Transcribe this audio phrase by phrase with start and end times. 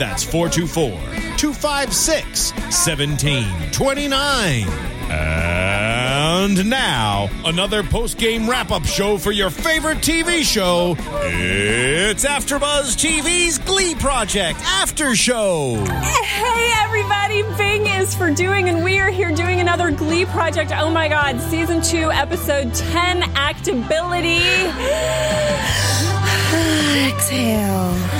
[0.00, 0.92] That's 424
[1.36, 4.66] 256 1729.
[5.10, 10.96] And now, another post game wrap up show for your favorite TV show.
[10.98, 15.84] It's AfterBuzz TV's Glee Project After Show.
[15.84, 20.72] Hey everybody, Bing is for doing, and we are here doing another Glee project.
[20.74, 24.40] Oh my god, season two, episode 10, Actability.
[27.06, 28.19] Exhale.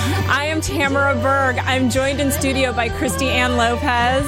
[0.61, 1.57] I am Tamara Berg.
[1.61, 4.27] I'm joined in studio by Christy Ann Lopez.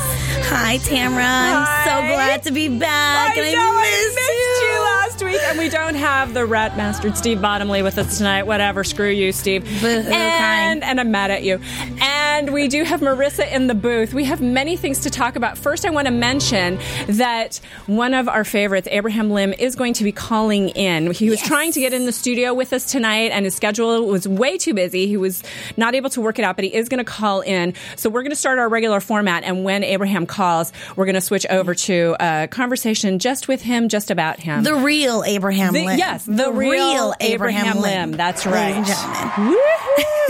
[0.49, 1.25] Hi, Tamara.
[1.25, 1.85] I'm Hi.
[1.85, 3.37] so glad to be back.
[3.37, 7.19] and know, I missed, missed you last week, and we don't have the rat mastered
[7.19, 8.45] Steve Bottomley with us tonight.
[8.45, 9.65] Whatever, screw you, Steve.
[9.65, 10.83] Boo-hoo, and crying.
[10.83, 11.61] and I'm mad at you.
[11.79, 12.03] And
[12.51, 14.15] we do have Marissa in the booth.
[14.15, 15.59] We have many things to talk about.
[15.59, 20.05] First, I want to mention that one of our favorites, Abraham Lim, is going to
[20.05, 21.11] be calling in.
[21.13, 21.49] He was Yes.
[21.49, 24.75] trying to get in the studio with us tonight, and his schedule was way too
[24.75, 25.07] busy.
[25.07, 25.43] He was
[25.77, 27.75] not able to work it out, but he is going to call in.
[27.97, 31.21] So we're going to start our regular format, and when Abraham calls, we're going to
[31.21, 34.63] switch over to a conversation just with him, just about him.
[34.65, 35.99] The real Abraham The- Lim.
[35.99, 38.13] yes, the real Abraham Lim.
[38.13, 38.73] That's right.
[38.77, 39.59] Ladies and gentlemen.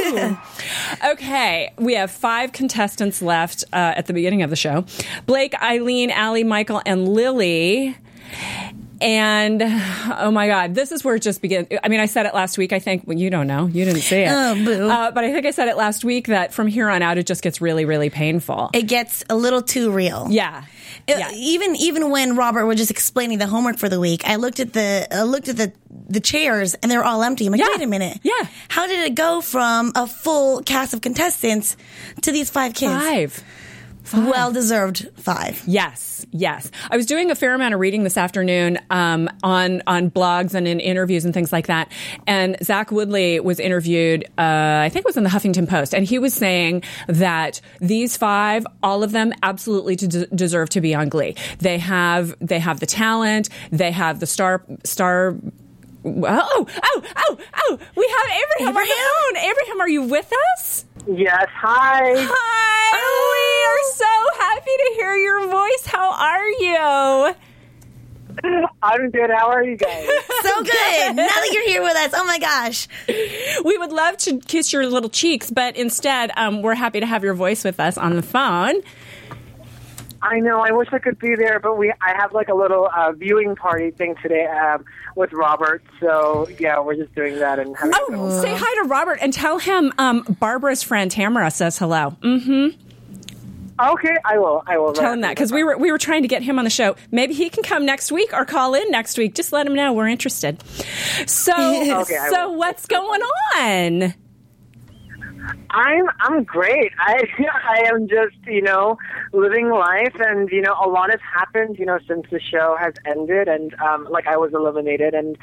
[0.09, 0.39] Woohoo!
[1.13, 4.84] okay, we have five contestants left uh, at the beginning of the show
[5.27, 7.97] Blake, Aylin, Ali, Michael, and Lily.
[9.03, 9.61] And
[10.19, 11.67] oh my God, this is where it just begins.
[11.83, 12.73] I mean, I said it last week.
[12.73, 14.31] I think well, you don't know, you didn't see it.
[14.31, 14.89] Oh, boo.
[14.89, 17.27] Uh, but I think I said it last week that from here on out, it
[17.27, 18.71] just gets really, really painful.
[18.73, 20.29] It gets a little too real.
[20.31, 20.65] yeah,
[21.09, 21.31] Uh, yeah.
[21.35, 24.73] Even even when Robert was just explaining the homework for the week, I looked at
[24.73, 25.73] the I looked at the
[26.09, 27.47] the chairs and they were all empty.
[27.47, 27.69] I'm like, Yeah.
[27.75, 28.19] wait a minute.
[28.23, 28.47] Yeah.
[28.69, 31.77] How did it go from a full cast of contestants
[32.23, 32.93] to these five kids?
[32.93, 33.45] Five.
[34.13, 35.63] Well deserved five.
[35.67, 36.71] Yes, yes.
[36.91, 40.67] I was doing a fair amount of reading this afternoon um, on on blogs and
[40.67, 41.91] in interviews and things like that.
[42.27, 44.25] And Zach Woodlee was interviewed.
[44.37, 48.17] Uh, I think it was in the Huffington Post, and he was saying that these
[48.17, 51.37] five, all of them, absolutely de- deserve to be on Glee.
[51.59, 53.49] They have they have the talent.
[53.71, 55.37] They have the star star.
[56.05, 56.67] Oh, oh,
[57.17, 57.39] oh,
[57.69, 57.79] oh!
[57.97, 59.51] We have Abraham, on the phone.
[59.51, 60.84] Abraham, are you with us?
[61.07, 62.15] Yes, hi.
[62.17, 62.52] Hi,
[64.78, 65.87] to hear your voice.
[65.87, 67.34] How are you?
[68.83, 69.31] I'm good.
[69.31, 70.09] How are you guys?
[70.43, 71.16] So good.
[71.16, 72.88] now that you're here with us, oh my gosh.
[73.65, 77.22] We would love to kiss your little cheeks, but instead, um, we're happy to have
[77.22, 78.83] your voice with us on the phone.
[80.21, 80.60] I know.
[80.60, 83.54] I wish I could be there, but we I have like a little uh, viewing
[83.56, 84.84] party thing today um,
[85.16, 85.83] with Robert.
[86.00, 87.93] So yeah, we're just doing that and having.
[87.94, 92.16] Oh, say hi to Robert and tell him um, Barbara's friend Tamara says hello.
[92.22, 92.77] Mm,
[93.81, 94.62] Okay, I will.
[94.66, 94.93] I will.
[94.93, 96.94] tell him that because we were we were trying to get him on the show.
[97.10, 99.34] Maybe he can come next week or call in next week.
[99.34, 100.62] Just let him know we're interested.
[101.27, 101.53] So,
[102.03, 103.22] Okay, so what's going
[103.56, 104.15] on?
[105.71, 106.93] I'm I'm great.
[106.99, 107.25] I
[107.65, 108.99] I am just you know
[109.33, 112.94] living life, and you know a lot has happened you know since the show has
[113.06, 115.37] ended, and um, like I was eliminated, and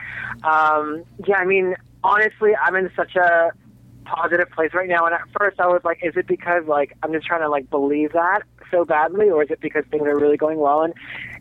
[0.43, 3.51] um, yeah, I mean honestly, I'm in such a
[4.09, 5.05] positive place right now.
[5.05, 7.69] And at first, I was like, is it because like I'm just trying to like
[7.69, 10.81] believe that so badly, or is it because things are really going well?
[10.81, 10.93] And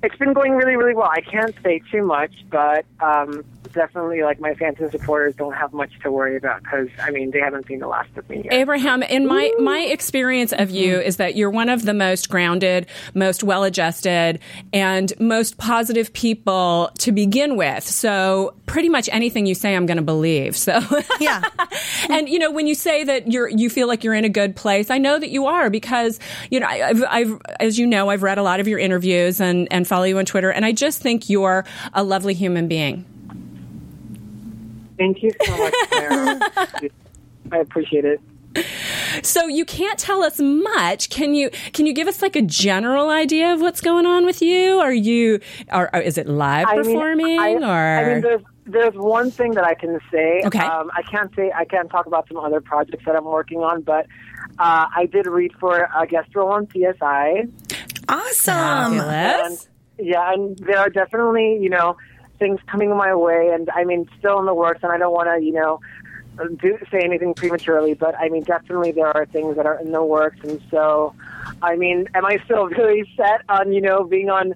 [0.02, 1.10] it's been going really, really well.
[1.10, 5.72] I can't say too much, but um, definitely like my fans and supporters don't have
[5.72, 8.52] much to worry about because I mean they haven't seen the last of me yet.
[8.52, 12.86] Abraham, in my my experience of you is that you're one of the most grounded,
[13.14, 14.40] most well-adjusted,
[14.72, 17.84] and most positive people to begin with.
[17.84, 20.56] So pretty much anything you say, I'm going to believe.
[20.56, 20.80] So
[21.20, 21.42] Yeah.
[22.08, 24.54] and you know when you say that you're you feel like you're in a good
[24.56, 26.18] place, I know that you are because
[26.50, 29.40] you know I- I've, I've as you know I've read a lot of your interviews
[29.40, 33.04] and and follow you on Twitter, and I just think you're a lovely human being.
[34.98, 36.40] Thank you so much, Sarah.
[37.52, 38.20] I appreciate it.
[39.22, 41.10] So you can't tell us much.
[41.10, 41.50] Can you?
[41.72, 44.78] Can you give us like a general idea of what's going on with you?
[44.80, 45.40] Are you?
[45.70, 47.98] Are, are- is it live I mean, performing I, or?
[48.00, 50.42] I mean, there's there's one thing that I can say.
[50.44, 50.58] Okay.
[50.58, 53.82] Um, I can't say I can't talk about some other projects that I'm working on,
[53.82, 54.06] but
[54.58, 57.50] uh, I did read for a guest role on CSI.
[58.08, 58.54] Awesome.
[58.54, 59.68] Fabulous.
[59.98, 61.96] Yeah, and there are definitely you know
[62.38, 65.28] things coming my way, and I mean still in the works, and I don't want
[65.28, 65.80] to you know
[66.60, 70.04] do, say anything prematurely, but I mean definitely there are things that are in the
[70.04, 71.14] works, and so.
[71.62, 74.54] I mean, am I still really set on, you know, being on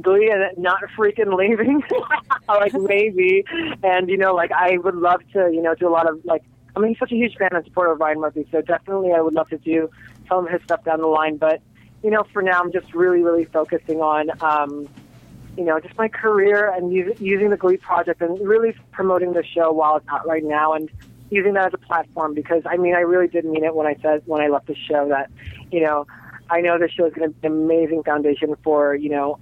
[0.00, 1.82] Glee and not freaking leaving?
[2.48, 3.44] like, maybe.
[3.82, 6.42] And, you know, like, I would love to, you know, do a lot of, like,
[6.74, 9.20] I mean, he's such a huge fan and supporter of Ryan Murphy, so definitely I
[9.20, 9.90] would love to do
[10.28, 11.36] some of his stuff down the line.
[11.36, 11.60] But,
[12.02, 14.88] you know, for now, I'm just really, really focusing on, um,
[15.56, 19.44] you know, just my career and us- using the Glee project and really promoting the
[19.44, 20.90] show while it's out right now and
[21.30, 23.96] using that as a platform because I mean I really did mean it when I
[24.02, 25.30] said when I left the show that
[25.70, 26.06] you know
[26.50, 29.38] I know the show is going to be an amazing foundation for you know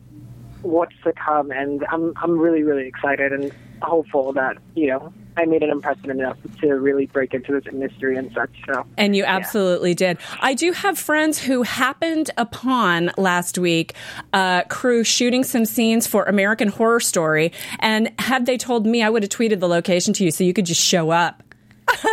[0.62, 3.52] what's to come and I'm I'm really really excited and
[3.82, 8.16] hopeful that you know I made an impression enough to really break into this industry
[8.16, 8.84] and such so.
[8.96, 10.18] And you absolutely did.
[10.40, 13.94] I do have friends who happened upon last week
[14.32, 19.10] uh, crew shooting some scenes for American Horror Story, and had they told me, I
[19.10, 21.42] would have tweeted the location to you so you could just show up.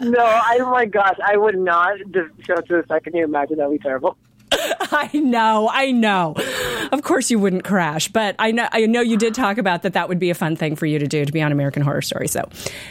[0.00, 3.14] no I oh my gosh I would not just show up to the second.
[3.14, 3.58] You imagine?
[3.58, 4.16] That would be terrible
[4.92, 6.34] I know, I know.
[6.92, 9.94] Of course, you wouldn't crash, but I know, I know you did talk about that.
[9.94, 12.02] That would be a fun thing for you to do to be on American Horror
[12.02, 12.28] Story.
[12.28, 12.48] So,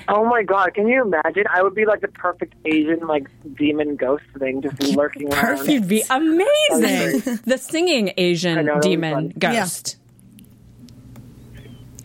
[0.08, 1.44] Oh my god, can you imagine?
[1.54, 5.42] I would be like the perfect Asian like demon ghost thing just lurking around.
[5.42, 5.70] Perfect.
[5.70, 7.40] you'd be amazing.
[7.46, 9.34] the singing Asian know, that would be demon fun.
[9.38, 9.98] ghost,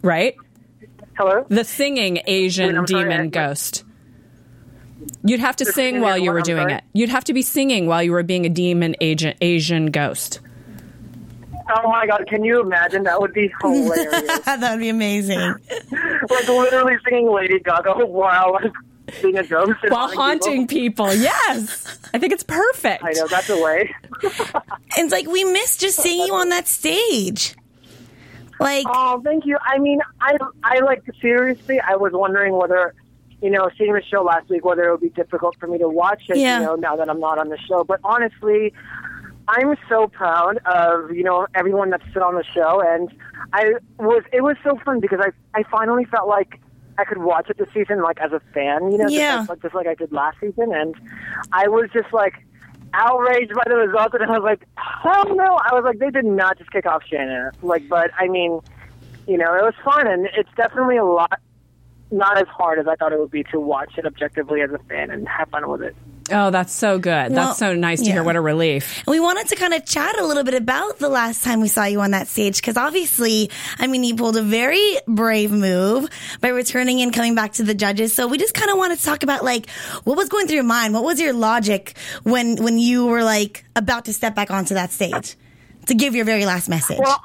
[0.02, 0.37] right?
[1.16, 1.44] Hello?
[1.49, 3.84] The singing Asian Wait, I'm sorry, demon I- ghost.
[5.25, 6.85] You'd have to sing while you were doing it.
[6.93, 10.41] You'd have to be singing while you were being a demon agent Asian ghost.
[11.70, 13.03] Oh my god, can you imagine?
[13.03, 14.38] That would be hilarious.
[14.44, 15.38] that would be amazing.
[15.41, 18.59] like literally singing Lady Gaga while
[19.23, 21.06] being a ghost While haunting people.
[21.09, 21.15] people.
[21.23, 21.99] Yes.
[22.15, 23.03] I think it's perfect.
[23.05, 23.94] I know that's a way.
[24.97, 27.55] It's like we miss just seeing you on that stage.
[28.59, 29.56] Like, Oh, thank you.
[29.65, 31.79] I mean, I I like seriously.
[31.81, 32.94] I was wondering whether,
[33.43, 35.88] you know, seeing the show last week, whether it would be difficult for me to
[35.88, 36.37] watch it.
[36.38, 36.61] Yeah.
[36.61, 37.85] You know, now that I'm not on the show.
[37.85, 38.73] But honestly,
[39.46, 43.11] I'm so proud of you know everyone that's still on the show, and
[43.52, 44.23] I was.
[44.32, 46.61] It was so fun because I I finally felt like.
[47.00, 49.37] I could watch it this season, like as a fan, you know, Yeah.
[49.37, 50.96] just, like, just like I did last season, and
[51.52, 52.44] I was just like
[52.93, 54.67] outraged by the results, and I was like,
[55.05, 55.61] oh no!
[55.62, 58.58] I was like, they did not just kick off Shanna, like, but I mean,
[59.29, 61.38] you know, it was fun, and it's definitely a lot,
[62.10, 64.78] not as hard as I thought it would be to watch it objectively as a
[64.88, 65.96] fan and have fun with it.
[66.31, 67.32] Oh, that's so good.
[67.32, 68.14] Well, that's so nice to yeah.
[68.14, 68.22] hear.
[68.22, 69.02] What a relief.
[69.06, 71.84] we wanted to kind of chat a little bit about the last time we saw
[71.84, 76.10] you on that stage because obviously, I mean, you pulled a very brave move
[76.40, 78.14] by returning and coming back to the judges.
[78.14, 79.70] So we just kind of wanted to talk about like
[80.05, 80.93] what was going through your mind.
[80.93, 84.90] What was your logic when when you were like about to step back onto that
[84.90, 85.37] stage
[85.87, 86.99] to give your very last message?
[86.99, 87.20] Well,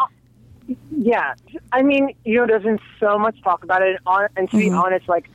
[0.91, 1.35] yeah,
[1.71, 4.69] I mean, you know, there's been so much talk about it, and, and to be
[4.69, 5.29] honest, like,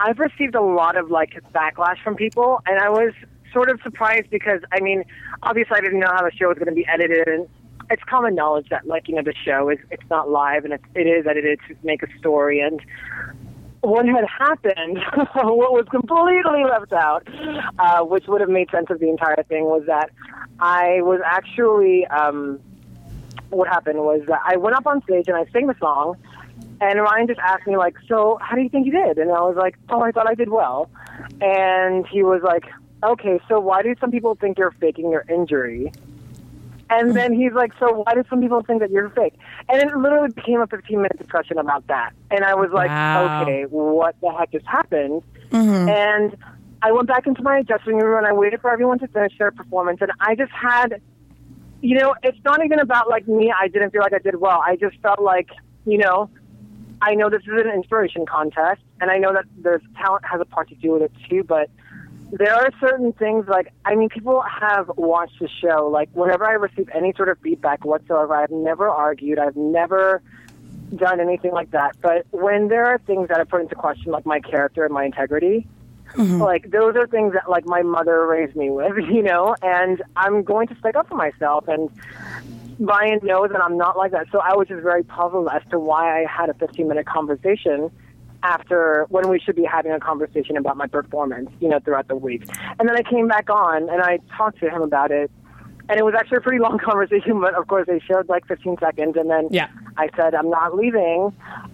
[0.00, 3.12] I've received a lot of like backlash from people, and I was
[3.52, 5.04] sort of surprised because, I mean,
[5.42, 7.48] obviously, I didn't know how the show was going to be edited, and
[7.90, 10.80] it's common knowledge that, like, you know, the show is it's not live and it,
[10.94, 12.80] it is edited to make a story, and
[13.80, 14.98] what had happened,
[15.34, 17.26] what was completely left out,
[17.78, 20.10] uh, which would have made sense of the entire thing, was that
[20.58, 22.06] I was actually.
[22.06, 22.60] Um,
[23.50, 26.16] what happened was that I went up on stage and I sang the song,
[26.80, 29.40] and Ryan just asked me like, "So, how do you think you did?" And I
[29.40, 30.90] was like, "Oh, I thought I did well."
[31.40, 32.64] And he was like,
[33.02, 35.92] "Okay, so why do some people think you're faking your injury?"
[36.90, 37.14] And hmm.
[37.14, 39.34] then he's like, "So why do some people think that you're fake?"
[39.68, 42.12] And it literally became a 15 minute discussion about that.
[42.30, 43.42] And I was like, Wow.
[43.42, 45.88] "Okay, what the heck just happened?" Mm-hmm.
[45.88, 46.36] And
[46.82, 49.50] I went back into my dressing room and I waited for everyone to finish their
[49.50, 49.98] performance.
[50.00, 51.00] And I just had
[51.80, 53.52] you know, it's not even about like me.
[53.56, 54.62] I didn't feel like I did well.
[54.64, 55.50] I just felt like,
[55.86, 56.30] you know,
[57.00, 60.44] I know this is an inspiration contest, and I know that there's talent has a
[60.44, 61.44] part to do with it too.
[61.44, 61.70] But
[62.32, 65.88] there are certain things like I mean, people have watched the show.
[65.88, 69.38] Like whenever I receive any sort of feedback whatsoever, I've never argued.
[69.38, 70.22] I've never
[70.96, 71.96] done anything like that.
[72.00, 75.04] But when there are things that are put into question, like my character and my
[75.04, 75.68] integrity,
[76.16, 80.42] like those are things that like my mother raised me with, you know, and I'm
[80.42, 81.90] going to stick up for myself and
[82.80, 84.26] Brian knows that I'm not like that.
[84.30, 87.90] So I was just very puzzled as to why I had a 15 minute conversation
[88.42, 92.14] after when we should be having a conversation about my performance, you know, throughout the
[92.14, 92.44] week.
[92.78, 95.30] And then I came back on and I talked to him about it.
[95.88, 98.76] And it was actually a pretty long conversation, but of course they showed like 15
[98.78, 99.16] seconds.
[99.16, 99.68] And then Yeah.
[99.96, 101.32] I said, I'm not leaving.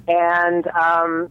[0.08, 1.28] And um,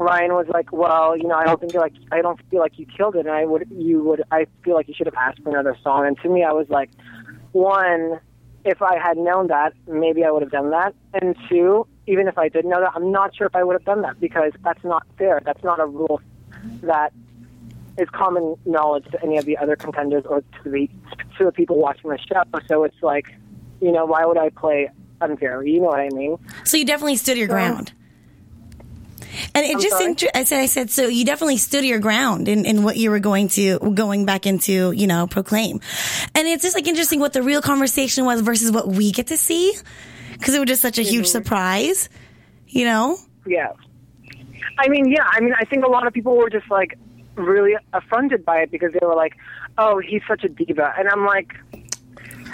[0.00, 2.86] Ryan was like, well, you know, I don't think like, I don't feel like you
[2.86, 3.26] killed it.
[3.26, 6.06] And I would, you would, I feel like you should have asked for another song.
[6.06, 6.90] And to me, I was like,
[7.52, 8.18] one,
[8.64, 10.94] if I had known that, maybe I would have done that.
[11.12, 13.84] And two, even if I did know that, I'm not sure if I would have
[13.84, 15.42] done that because that's not fair.
[15.44, 16.22] That's not a rule
[16.82, 17.12] that
[17.98, 20.88] is common knowledge to any of the other contenders or to the
[21.36, 22.42] to the people watching the show.
[22.68, 23.26] So it's like,
[23.82, 24.90] you know, why would I play
[25.20, 25.62] unfair?
[25.62, 26.38] You know what I mean?
[26.64, 27.92] So you definitely stood your ground.
[29.60, 32.48] And it I'm just, inter- I said, I said, so you definitely stood your ground
[32.48, 35.80] in, in what you were going to, going back into, you know, proclaim.
[36.34, 39.36] And it's just like interesting what the real conversation was versus what we get to
[39.36, 39.74] see.
[40.40, 41.44] Cause it was just such a huge mm-hmm.
[41.44, 42.08] surprise,
[42.68, 43.18] you know?
[43.46, 43.72] Yeah.
[44.78, 45.26] I mean, yeah.
[45.30, 46.96] I mean, I think a lot of people were just like
[47.34, 49.36] really affronted by it because they were like,
[49.76, 51.52] "Oh, he's such a diva," and I'm like,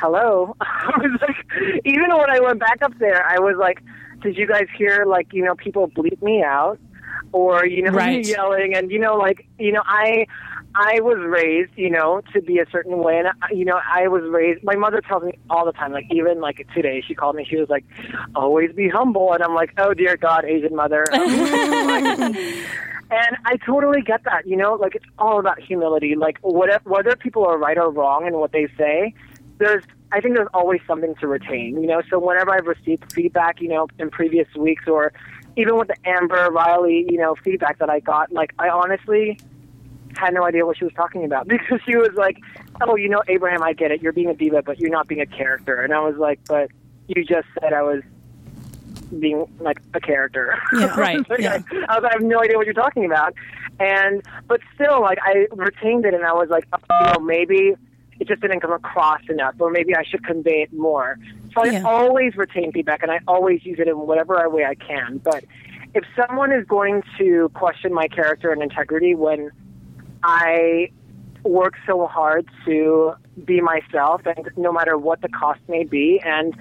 [0.00, 1.36] "Hello." I was like,
[1.84, 3.80] even when I went back up there, I was like,
[4.22, 6.80] "Did you guys hear like you know people bleep me out?"
[7.36, 8.24] Or you know Right.
[8.26, 10.26] yelling, and you know, like you know, I
[10.74, 14.08] I was raised, you know, to be a certain way, and I- you know, I
[14.08, 14.64] was raised.
[14.64, 17.44] My mother tells me all the time, like even like today, she called me.
[17.44, 17.84] She was like,
[18.34, 21.04] "Always be humble," and I'm like, "Oh dear God, Asian mother."
[23.08, 26.16] And I totally get that, you know, like it's all about humility.
[26.16, 29.14] Like whatever, whether people are right or wrong in what they say,
[29.58, 32.02] there's, I think there's always something to retain, you know.
[32.10, 35.12] So whenever I've received feedback, you know, in previous weeks or
[35.56, 39.38] even with the Amber Riley, you know, feedback that I got, like I honestly
[40.16, 42.38] had no idea what she was talking about because she was like,
[42.80, 44.02] "Oh, you know, Abraham, I get it.
[44.02, 46.70] You're being a diva, but you're not being a character." And I was like, "But
[47.08, 48.02] you just said I was."
[49.20, 50.58] being like a character.
[50.72, 51.60] Yeah, right, Like, yeah.
[51.70, 53.34] I, I was, I have no idea what you're talking about.
[53.78, 57.76] And but still, like I retained it, and I was like, oh, you know, maybe
[58.18, 61.18] it just didn't come across enough, or maybe I should convey it more.
[61.54, 61.82] So I Yeah.
[61.84, 65.18] always retain feedback, and I always use it in whatever way I can.
[65.18, 65.44] But
[65.94, 69.50] if someone is going to question my character and integrity when
[70.22, 70.90] I
[71.42, 76.54] work so hard to be myself, and no matter what the cost may be, and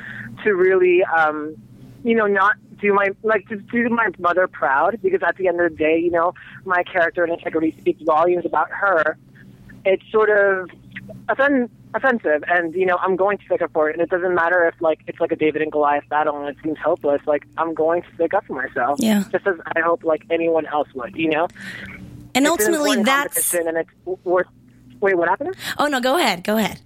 [0.44, 1.56] to really, um,
[2.04, 5.60] you know, not do my like to do my mother proud because at the end
[5.62, 6.34] of the day, you know,
[6.66, 9.18] my character and integrity speaks volumes about her.
[9.86, 10.70] It's sort of
[11.30, 13.94] offen- offensive, and you know, I'm going to stick up for it.
[13.94, 16.58] And it doesn't matter if like it's like a David and Goliath battle and it
[16.64, 17.22] seems hopeless.
[17.25, 19.24] Like I'm going to stick up for myself, Yeah.
[19.32, 21.16] just as I hope like anyone else would.
[21.16, 21.48] You know,
[21.88, 21.98] And
[22.30, 23.90] It's an ultimately important that's, and it's
[24.25, 24.48] worth.
[25.02, 25.56] Wait, what happened?
[25.78, 26.80] oh no, go ahead, go ahead.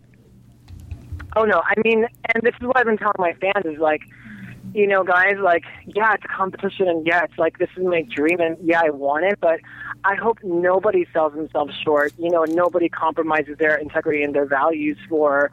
[1.36, 4.01] Oh no, I mean, and this is what I've been telling my fans is like,
[4.74, 8.04] you know, guys, like, yeah, it's a competition, and yeah, it's like this is my
[8.04, 9.60] dream, and yeah, I want it, but
[10.04, 12.14] I hope nobody sells themselves short.
[12.18, 15.52] You know, nobody compromises their integrity and their values for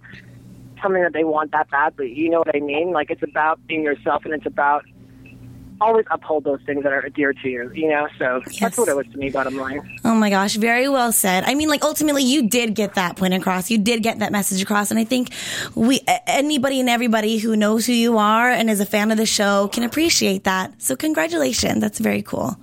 [0.82, 2.12] something that they want that badly.
[2.12, 2.92] You know what I mean?
[2.92, 4.84] Like, it's about being yourself, and it's about
[5.80, 7.70] always uphold those things that are dear to you.
[7.74, 8.60] You know, so Yes.
[8.60, 9.30] that's what it was to me.
[9.30, 9.98] Bottom line.
[10.04, 11.44] Oh my gosh, very well said.
[11.44, 13.70] I mean, like ultimately, you did get that point across.
[13.70, 15.30] You did get that message across, and I think
[15.74, 19.26] we, anybody and everybody who knows who you are and is a fan of the
[19.26, 20.80] show, can appreciate that.
[20.82, 21.80] So, congratulations.
[21.80, 22.56] That's very cool.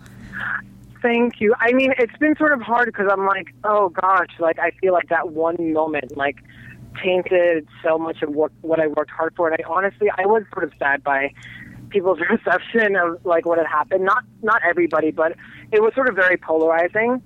[1.01, 1.53] Thank you.
[1.59, 4.93] I mean, it's been sort of hard because I'm like, oh gosh, like I feel
[4.93, 6.37] like that one moment like
[7.03, 10.43] tainted so much of what what I worked hard for, and I honestly I was
[10.53, 11.33] sort of sad by
[11.93, 14.03] people's reception of like what had happened.
[14.03, 15.37] Not not everybody, but
[15.71, 17.21] it was sort of very polarizing.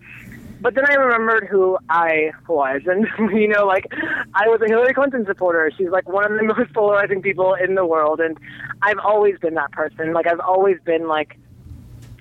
[0.60, 3.88] But then I remembered who I was, and you know, like
[4.34, 5.72] I was a Hillary Clinton supporter.
[5.78, 8.38] She's like one of the most polarizing people in the world, and
[8.82, 10.14] I've always been that person.
[10.14, 11.38] Like I've always been like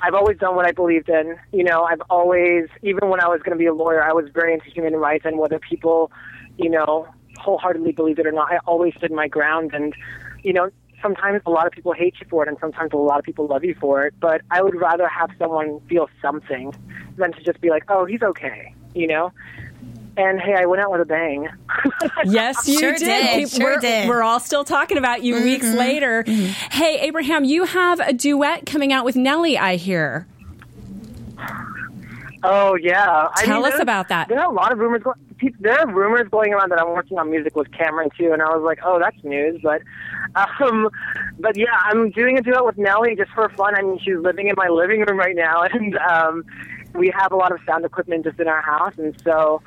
[0.03, 1.37] I've always done what I believed in.
[1.53, 4.27] You know, I've always, even when I was going to be a lawyer, I was
[4.33, 6.13] very into human rights and whether people,
[6.59, 9.73] you know, wholeheartedly believed it or not, I always stood my ground.
[9.73, 9.95] And,
[10.43, 10.71] you know,
[11.03, 13.47] sometimes a lot of people hate you for it and sometimes a lot of people
[13.47, 14.15] love you for it.
[14.21, 16.75] But I would rather have someone feel something
[17.17, 19.33] than to just be like, oh, he's okay, you know?
[20.19, 21.49] And hey, I went out with a bang.
[22.25, 23.01] Yes, you Sure did.
[23.01, 24.09] did, People- sure we're, did.
[24.09, 25.45] we're all still talking about you mm-hmm.
[25.45, 26.25] weeks later.
[26.25, 26.47] Mm-hmm.
[26.73, 30.27] Hey, Abraham, you have a duet coming out with Nellie, I hear.
[32.43, 33.29] Oh yeah.
[33.35, 34.29] I Tell mean, us about that.
[34.29, 35.03] There are a lot of rumors.
[35.03, 35.26] Go- pe-
[35.61, 38.55] there are rumors going around that I'm working on music with Cameron too, and I
[38.55, 39.61] was like, oh, that's news.
[39.63, 39.83] But,
[40.61, 40.91] um,
[41.39, 43.75] but yeah, I'm doing a duet with Nellie just for fun.
[43.77, 46.45] I mean, she's living in my living room right now, and um,
[46.95, 49.63] we have a lot of sound equipment just in our house, and so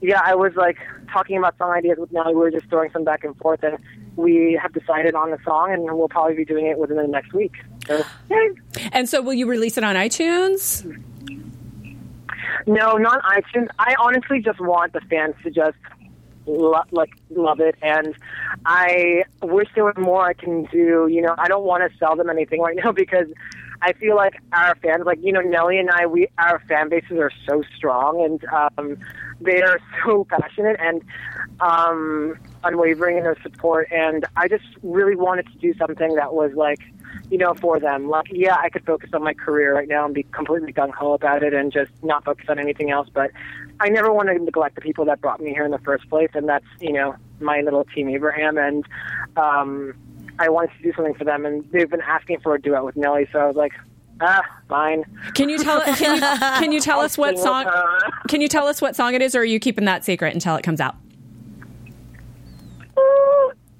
[0.00, 0.76] yeah, I was like
[1.10, 2.34] talking about song ideas with Nellie.
[2.34, 3.78] We were just throwing some back and forth, and
[4.16, 7.32] we have decided on the song, and we'll probably be doing it within the next
[7.32, 7.54] week.
[7.86, 8.02] So.
[8.92, 11.04] And so, will you release it on iTunes?
[12.66, 13.68] No, not iTunes.
[13.78, 15.76] I honestly just want the fans to just
[16.46, 18.14] lo- like love it, and
[18.64, 21.06] I wish there was more I can do.
[21.10, 23.26] You know, I don't want to sell them anything right now because
[23.82, 27.18] I feel like our fans, like you know, Nellie and I, we our fan bases
[27.18, 28.98] are so strong, and um,
[29.40, 31.02] they are so passionate and
[31.60, 33.88] um, unwavering in their support.
[33.92, 36.80] And I just really wanted to do something that was like
[37.30, 38.08] you know, for them.
[38.08, 41.12] Like, yeah, I could focus on my career right now and be completely gung ho
[41.12, 43.08] about it and just not focus on anything else.
[43.12, 43.30] But
[43.80, 46.30] I never want to neglect the people that brought me here in the first place,
[46.34, 48.84] and that's you know my little team Abraham, and
[49.36, 49.94] um,
[50.38, 52.96] I wanted to do something for them, and they've been asking for a duet with
[52.96, 53.72] Nellie, so I was like.
[54.20, 55.04] Ah, fine.
[55.34, 57.68] Can you tell can you, can you tell us what song.
[58.28, 60.54] Can you tell us what song it is or are you keeping that secret until
[60.54, 60.94] it comes out?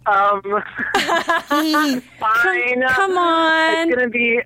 [0.06, 0.42] Um,
[2.18, 2.82] fine.
[2.88, 3.88] Come on.
[3.88, 4.40] It's gonna be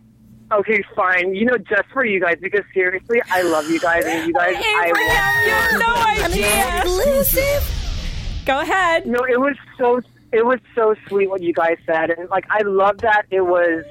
[0.53, 0.83] okay.
[0.95, 1.35] Fine.
[1.35, 4.55] You know, just for you guys, because seriously, I love you guys, and you guys,
[4.57, 6.83] I Abraham, you have no idea.
[6.83, 8.43] Exclusive.
[8.47, 9.07] Go ahead.
[9.07, 10.01] No, it was so
[10.33, 13.85] it was so sweet what you guys said, and like I love that it was.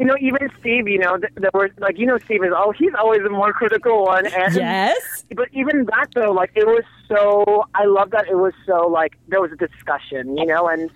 [0.00, 2.72] You know, even Steve, you know, th- there were like, you know, Steve is oh,
[2.72, 5.24] he's always the more critical one, and Yes.
[5.36, 7.66] but even that though, like it was so.
[7.74, 10.90] I love that it was so like there was a discussion, you know, and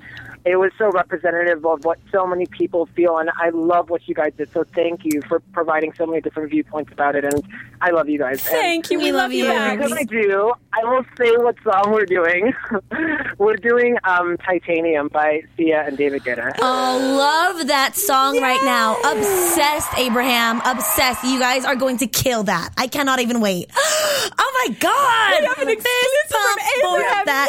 [0.45, 4.15] it was so representative of what so many people feel, and I love what you
[4.15, 4.53] guys did.
[4.53, 7.43] So thank you for providing so many different viewpoints about it, and
[7.81, 8.39] I love you guys.
[8.47, 8.99] And- Thank you.
[8.99, 9.47] We, We love, love you.
[9.47, 9.77] you.
[9.77, 12.53] because I do, I will say what song we're doing.
[13.39, 16.53] we're doing um, Titanium by Sia and David Guetta.
[16.59, 18.97] Oh, love that song right now.
[19.11, 20.61] Obsessed, Abraham.
[20.65, 21.25] Obsessed.
[21.25, 22.71] You guys are going to kill that.
[22.77, 23.71] I cannot even wait.
[24.37, 25.41] Oh my God.
[25.41, 27.25] We have an Fist exclusive pump from for Abraham.
[27.27, 27.49] that.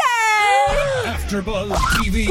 [1.06, 2.28] AfterBuzz TV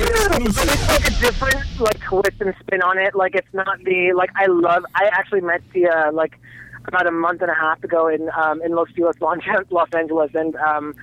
[0.58, 3.14] it's like a different like twist and spin on it.
[3.14, 4.84] Like it's not the like I love.
[4.94, 6.38] I actually met Sia like
[6.87, 10.54] about a month and a half ago in um, in Los Feliz, Los Angeles, and
[10.56, 10.94] um,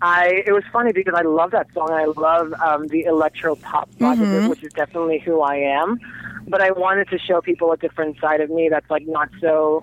[0.00, 1.90] I it was funny because I love that song.
[1.90, 5.98] I love um, the electro pop side of it, which is definitely who I am.
[6.46, 9.82] But I wanted to show people a different side of me that's like not so,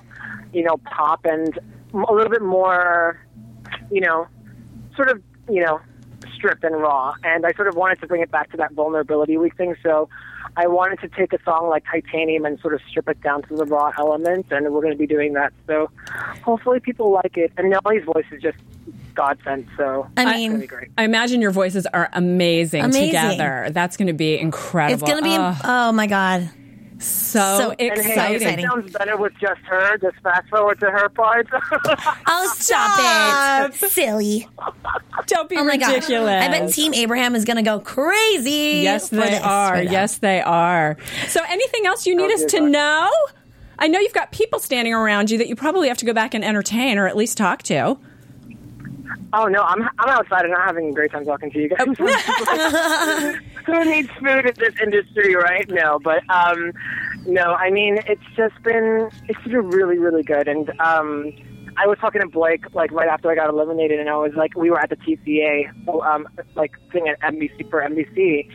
[0.54, 1.58] you know, pop and
[1.94, 3.20] a little bit more,
[3.92, 4.28] you know,
[4.96, 5.82] sort of, you know,
[6.36, 7.13] stripped and raw.
[7.23, 9.75] And I sort of wanted to bring it back to that vulnerability week thing.
[9.84, 10.10] So
[10.57, 13.55] I wanted to take a song like Titanium and sort of strip it down to
[13.55, 14.49] the raw elements.
[14.51, 15.53] And we're going to be doing that.
[15.67, 15.89] So
[16.43, 17.51] hopefully people like it.
[17.57, 18.57] And Nellie's voice is just
[19.13, 19.67] godsend.
[19.77, 20.91] So I it's going to mean, great.
[20.97, 23.07] I imagine your voices are amazing, Amazing.
[23.07, 23.67] together.
[23.71, 25.03] That's going to be incredible.
[25.03, 26.49] it's going to be, oh, oh my God.
[27.04, 28.60] So, so- And hey, exciting.
[28.60, 31.48] it sounds better with just her, just fast forward to her part.
[32.28, 33.74] Oh, stop, it.
[33.92, 34.48] Silly.
[35.28, 35.94] Don't be Oh my God.
[35.94, 36.44] ridiculous.
[36.44, 38.82] I bet Team Abraham is going to go crazy.
[38.84, 39.82] Yes, they are.
[39.82, 40.98] Yes, they are.
[41.28, 42.70] So, anything else you need Oh, us to God.
[42.72, 43.10] know?
[43.80, 46.34] I know you've got people standing around you that you probably have to go back
[46.34, 47.98] and entertain or at least talk to.
[49.34, 51.86] Oh no, I'm I'm outside and I'm having a great time talking to you guys.
[53.65, 55.69] Who needs food in this industry, right?
[55.69, 56.71] No, but um,
[57.26, 61.32] no, I mean it's just been it's been really really good, and um,
[61.78, 64.56] I was talking to Blake like right after I got eliminated, and I was like,
[64.56, 68.50] we were at the TCA, um, like thing at NBC for NBC.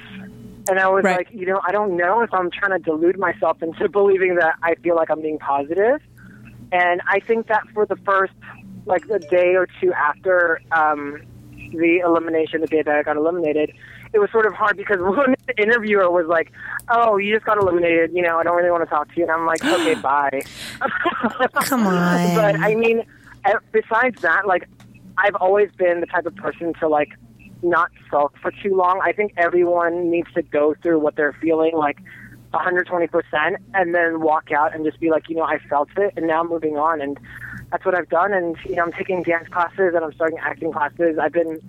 [0.69, 1.19] And I was Right.
[1.19, 4.57] like, you know, I don't know if I'm trying to delude myself into believing that
[4.65, 6.01] I feel like I'm being positive.
[6.73, 8.33] And I think that for the first,
[8.87, 11.21] like a day or two after um,
[11.53, 13.73] the elimination, the day that I got eliminated,
[14.13, 16.53] it was sort of hard because one interviewer was like,
[16.89, 18.13] "Oh, you just got eliminated.
[18.15, 20.41] You know, I don't really want to talk to you." And I'm like, "Okay, bye."
[21.65, 22.35] Come on.
[22.35, 23.05] but I mean,
[23.73, 24.69] besides that, like,
[25.19, 27.11] I've always been the type of person to like
[27.63, 29.01] not sulk for too long.
[29.03, 31.99] I think everyone needs to go through what they're feeling, like
[32.53, 36.27] 120%, and then walk out and just be like, you know, I felt it, and
[36.27, 37.01] now I'm moving on.
[37.01, 37.19] And
[37.77, 38.33] that's what I've done.
[38.33, 41.19] And, you know, I'm taking dance classes and I'm starting acting classes.
[41.21, 41.61] I've been,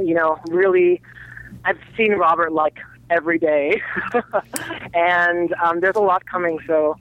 [0.00, 1.02] you know, really,
[1.64, 2.78] I've seen Robert like
[3.10, 3.82] every day.
[4.94, 6.96] and um, there's a lot coming, so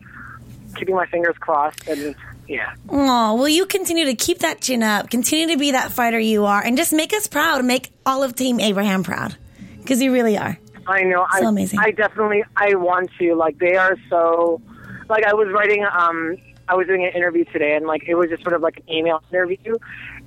[0.76, 2.16] keeping my fingers crossed and,
[2.48, 2.74] yeah.
[2.90, 5.12] Oh, will you continue to keep that chin up?
[5.12, 7.64] Continue to be that fighter you are, and just make us proud.
[7.64, 9.38] Make all of Team Abraham proud,
[9.78, 10.58] because you really are.
[10.86, 11.26] I know.
[11.38, 11.80] So I, amazing.
[11.80, 12.44] I definitely.
[12.58, 13.36] I want to.
[13.36, 14.60] Like they are so.
[15.08, 15.86] Like I was writing.
[15.86, 16.36] Um,
[16.72, 18.90] I was doing an interview today, and like it was just sort of like an
[18.90, 19.76] email interview,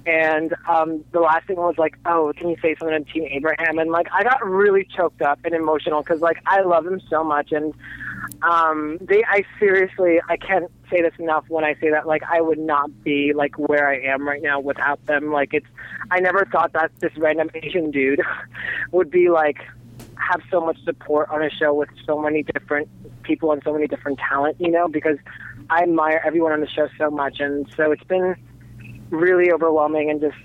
[0.04, 3.78] and um, the last thing was like, "Oh, can you say something to Team Abraham?"
[3.78, 7.24] And like I got really choked up and emotional because like I love him so
[7.24, 7.72] much, and
[8.42, 12.42] um, they, I seriously, I can't say this enough when I say that, like, I
[12.42, 15.32] would not be, like, where I am right now without them.
[15.32, 15.66] Like, it's,
[16.10, 18.20] I never thought that this random Asian dude
[18.92, 19.58] would be, like,
[20.16, 22.88] have so much support on a show with so many different
[23.22, 25.18] people and so many different talent, you know, because
[25.70, 27.40] I admire everyone on the show so much.
[27.40, 28.36] And so it's been
[29.10, 30.36] really overwhelming and just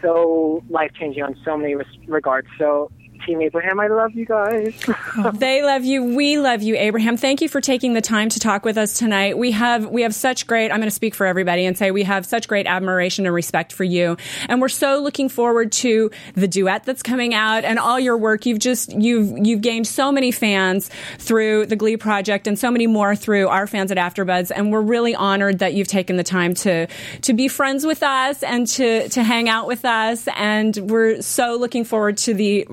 [0.00, 2.48] so life changing on so many regards.
[2.58, 2.90] So
[3.26, 4.74] Team Abraham, I love you guys.
[5.34, 6.02] They love you.
[6.04, 7.16] We love you, Abraham.
[7.16, 9.36] Thank you for taking the time to talk with us tonight.
[9.36, 10.70] We have we have such great.
[10.70, 13.72] I'm going to speak for everybody and say we have such great admiration and respect
[13.72, 14.16] for you,
[14.48, 18.46] and we're so looking forward to the duet that's coming out and all your work.
[18.46, 22.86] You've just you've you've gained so many fans through the Glee project and so many
[22.86, 26.54] more through our fans at AfterBuzz, and we're really honored that you've taken the time
[26.54, 26.86] to
[27.22, 31.56] to be friends with us and to to hang out with us, and we're so
[31.56, 32.66] looking forward to the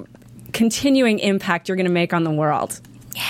[0.53, 2.79] continuing impact you're going to make on the world.
[3.15, 3.23] Yeah.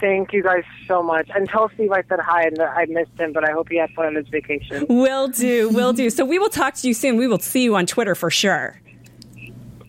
[0.00, 1.28] Thank you guys so much.
[1.34, 3.76] And tell Steve I said hi and that I missed him, but I hope he
[3.76, 4.86] had fun on his vacation.
[4.88, 6.08] Will do, will do.
[6.08, 7.16] So we will talk to you soon.
[7.18, 8.80] We will see you on Twitter for sure.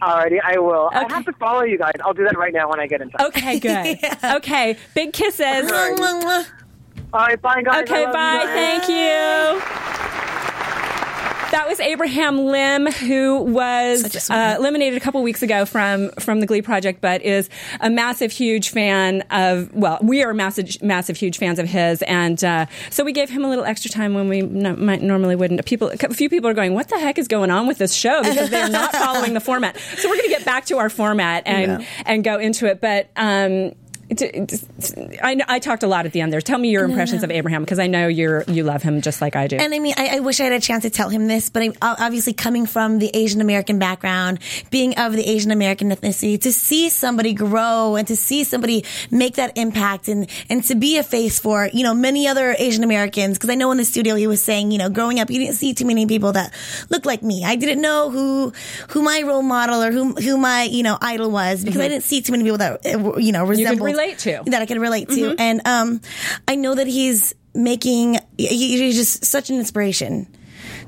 [0.01, 0.89] Alrighty, I will.
[0.91, 1.13] I Okay.
[1.13, 1.93] have to follow you guys.
[2.03, 3.21] I'll do that right now when I get in touch.
[3.27, 3.99] Okay, good.
[4.23, 5.71] Okay, big kisses.
[5.71, 7.83] All right, bye, guys.
[7.83, 8.43] Okay, love you bye.
[8.43, 8.87] guys.
[8.87, 10.50] Thank you.
[11.71, 16.61] Was Abraham Lim, who was uh, eliminated a couple weeks ago from from the Glee
[16.61, 19.73] Project, but is a massive, huge fan of.
[19.73, 23.45] Well, we are massive, massive, huge fans of his, and uh, so we gave him
[23.45, 25.65] a little extra time when we no, might normally wouldn't.
[25.65, 28.21] People, a few people are going, "What the heck is going on with this show?"
[28.21, 29.79] Because they are not following the format.
[29.79, 31.87] So we're going to get back to our format and Yeah.
[32.05, 33.09] and go into it, but.
[33.15, 33.71] Um,
[34.11, 36.41] I, I talked a lot at the end there.
[36.41, 39.35] Tell me your impressions of Abraham because I know you're you love him just like
[39.35, 39.55] I do.
[39.57, 41.63] And I mean, I, I wish I had a chance to tell him this, but
[41.63, 46.51] I'm obviously, coming from the Asian American background, being of the Asian American ethnicity, to
[46.51, 51.03] see somebody grow and to see somebody make that impact and, and to be a
[51.03, 53.37] face for, you know, many other Asian Americans.
[53.37, 55.55] Cause I know in the studio he was saying, you know, growing up, you didn't
[55.55, 56.53] see too many people that
[56.89, 57.45] looked like me.
[57.45, 58.53] I didn't know who,
[58.89, 61.85] who my role model or who, who my, you know, idol was because mm-hmm.
[61.85, 62.83] I didn't see too many people that,
[63.21, 63.95] you know, resembled.
[64.01, 64.41] Relate to.
[64.47, 65.35] That I can relate to.
[65.37, 66.01] And, um,
[66.47, 70.27] I know that he's making, he- he's just such an inspiration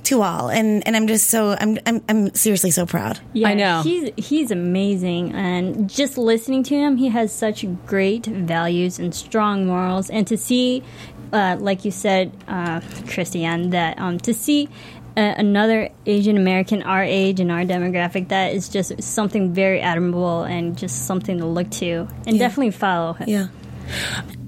[0.06, 0.50] to all.
[0.50, 3.20] And, and I'm just so, I'm, I'm, I'm seriously so proud.
[3.34, 3.82] Yeah, I know.
[3.84, 9.66] he's he's amazing, and just listening to him, he has such great values and strong
[9.66, 10.10] morals.
[10.10, 10.84] And to see,
[11.32, 14.70] uh, like you said, uh, Christiane, that um, to see
[15.16, 20.44] uh, another Asian American our age and our demographic, that is just something very admirable
[20.44, 22.48] and just something to look to, and Yeah.
[22.48, 23.16] definitely follow.
[23.26, 23.48] Yeah.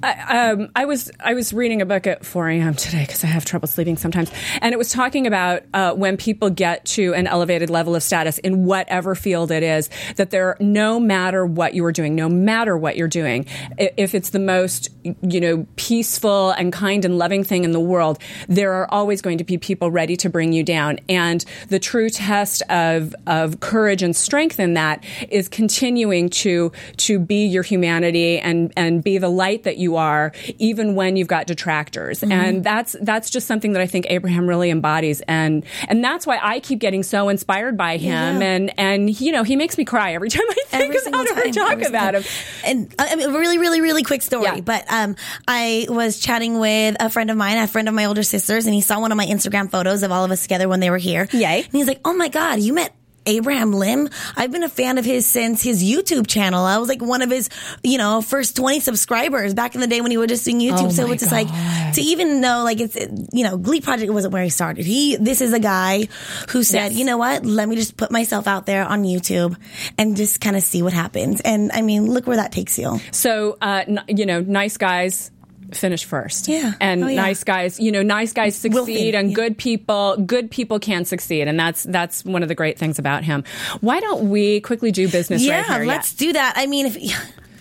[0.05, 2.75] I, um, I was I was reading a book at 4 a.m.
[2.75, 6.49] today because I have trouble sleeping sometimes, and it was talking about uh, when people
[6.49, 10.99] get to an elevated level of status in whatever field it is, that there, no
[10.99, 14.89] matter what you are doing, no matter what you're doing, if it's the most
[15.21, 19.39] you know peaceful and kind and loving thing in the world, there are always going
[19.39, 24.03] to be people ready to bring you down, and the true test of of courage
[24.03, 29.24] and strength in that is continuing to to be your humanity and and be the
[29.29, 32.23] light that you are, even when you've got detractors.
[32.23, 36.39] And that's that's just something that I think Abraham really embodies, and and that's why
[36.41, 38.41] I keep getting so inspired by him.
[38.41, 38.47] Yeah.
[38.47, 41.37] And and you know he makes me cry every time I think Every about him
[41.37, 42.23] or talk every about him.
[42.65, 44.45] And uh, I mean, a really, really, really quick story.
[44.45, 44.61] Yeah.
[44.61, 45.15] But um,
[45.47, 48.73] I was chatting with a friend of mine, a friend of my older sisters, and
[48.73, 50.97] he saw one of my Instagram photos of all of us together when they were
[50.97, 51.27] here.
[51.31, 51.63] Yay.
[51.63, 52.93] And he's like, "Oh my god, you met."
[53.25, 54.09] Abraham Lim.
[54.35, 56.63] I've been a fan of his since his YouTube channel.
[56.65, 57.49] I was like one of his,
[57.83, 60.85] you know, first 20 subscribers back in the day when he was just doing YouTube.
[60.85, 61.47] Oh so it's just like
[61.95, 62.95] to even know like it's,
[63.33, 64.85] you know, Glee Project wasn't where he started.
[64.85, 66.07] He, this is a guy
[66.49, 66.95] who said, Yes.
[66.95, 67.45] you know what?
[67.45, 69.55] Let me just put myself out there on YouTube
[69.97, 71.41] and just kind of see what happens.
[71.41, 72.99] And I mean, look where that takes you.
[73.11, 75.31] So uh, n- you know, nice guys
[75.75, 76.47] finish first.
[76.47, 76.73] Yeah.
[76.79, 77.21] And Oh, yeah.
[77.21, 79.35] nice guys, you know, nice guys succeed and yeah.
[79.35, 81.47] good people, good people can succeed.
[81.47, 83.43] And that's that's one of the great things about him.
[83.81, 85.85] Why don't we quickly do business Yeah, right here?
[85.85, 86.53] let's do that.
[86.55, 86.97] I mean, if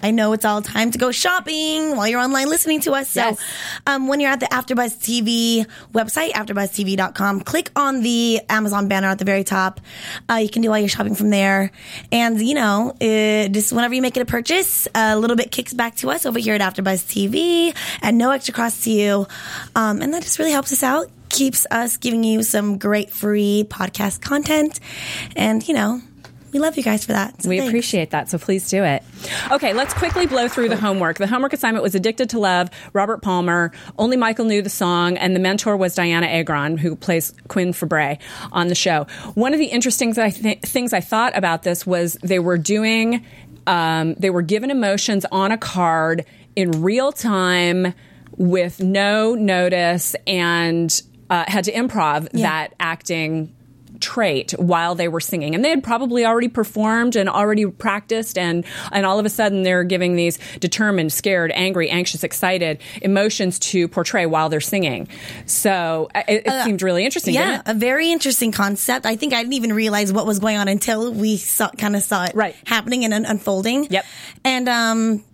[0.04, 3.08] I know it's all time to go shopping while you're online listening to us.
[3.08, 3.38] So, Yes.
[3.86, 5.64] um, when you're at the AfterBuzz TV
[5.94, 9.80] website, AfterBuzzTV.com, click on the Amazon banner at the very top.
[10.28, 11.70] Uh, you can do all your shopping from there,
[12.12, 15.72] and you know, uh, just whenever you make it a purchase, a little bit kicks
[15.72, 19.26] back to us over here at AfterBuzz TV, and no extra cost to you,
[19.74, 21.06] um, and that just really helps us out.
[21.30, 24.80] Keeps us giving you some great free podcast content,
[25.34, 26.02] and you know.
[26.54, 27.42] We love you guys for that.
[27.42, 27.68] So We thanks.
[27.70, 29.02] appreciate that, so please do it.
[29.50, 31.18] Okay, let's quickly blow through the homework.
[31.18, 33.72] The homework assignment was Addicted to Love, Robert Palmer.
[33.98, 38.20] Only Michael knew the song, and the mentor was Dianna Agron, who plays Quinn Fabray
[38.52, 39.06] on the show.
[39.34, 43.24] One of the interesting th- things I thought about this was they were doing,
[43.66, 47.94] um, they were given emotions on a card in real time
[48.36, 52.42] with no notice and uh, had to improv Yeah.
[52.48, 53.54] that acting
[54.00, 58.64] trait while they were singing and they had probably already performed and already practiced and
[58.92, 63.87] and all of a sudden they're giving these determined scared angry anxious excited emotions to
[63.88, 65.07] portray while they're singing
[65.46, 67.70] so uh, it, it seemed really interesting Yeah, didn't it?
[67.70, 69.07] a very interesting concept.
[69.07, 72.02] I think I didn't even realize what was going on until we saw, kind of
[72.02, 72.54] saw it Right.
[72.66, 73.87] happening and unfolding.
[73.90, 74.04] Yep.
[74.44, 75.24] And um,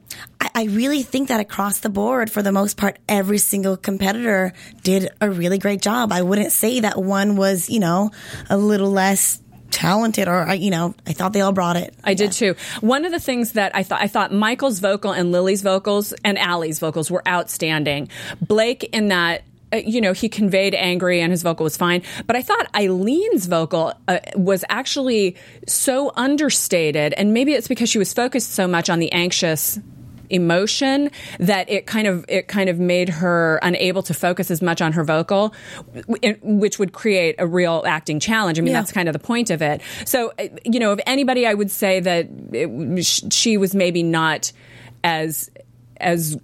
[0.41, 4.53] I, I really think that across the board, for the most part, every single competitor
[4.83, 6.13] did a really great job.
[6.13, 8.11] I wouldn't say that one was, you know,
[8.49, 11.95] a little less talented or, you know, I thought they all brought it.
[12.05, 12.57] I did too.
[12.81, 16.39] One of the things that I thought I thought Michael's vocal and Lily's vocals and
[16.39, 18.09] Ali's vocals were outstanding.
[18.41, 19.43] Blake in that
[19.73, 23.47] uh, you know he conveyed angry and his vocal was fine, but I thought Aylin's
[23.47, 28.91] vocal uh, was actually so understated, and maybe it's because she was focused so much
[28.91, 29.79] on the anxious
[30.31, 34.81] emotion that it kind of it kind of made her unable to focus as much
[34.81, 35.53] on her vocal
[36.43, 38.81] which would create a real acting challenge i mean Yeah.
[38.81, 41.71] that's kind of the point of it so uh, you know if anybody i would
[41.71, 44.53] say that it, she was maybe not
[45.05, 45.51] as
[45.99, 46.39] as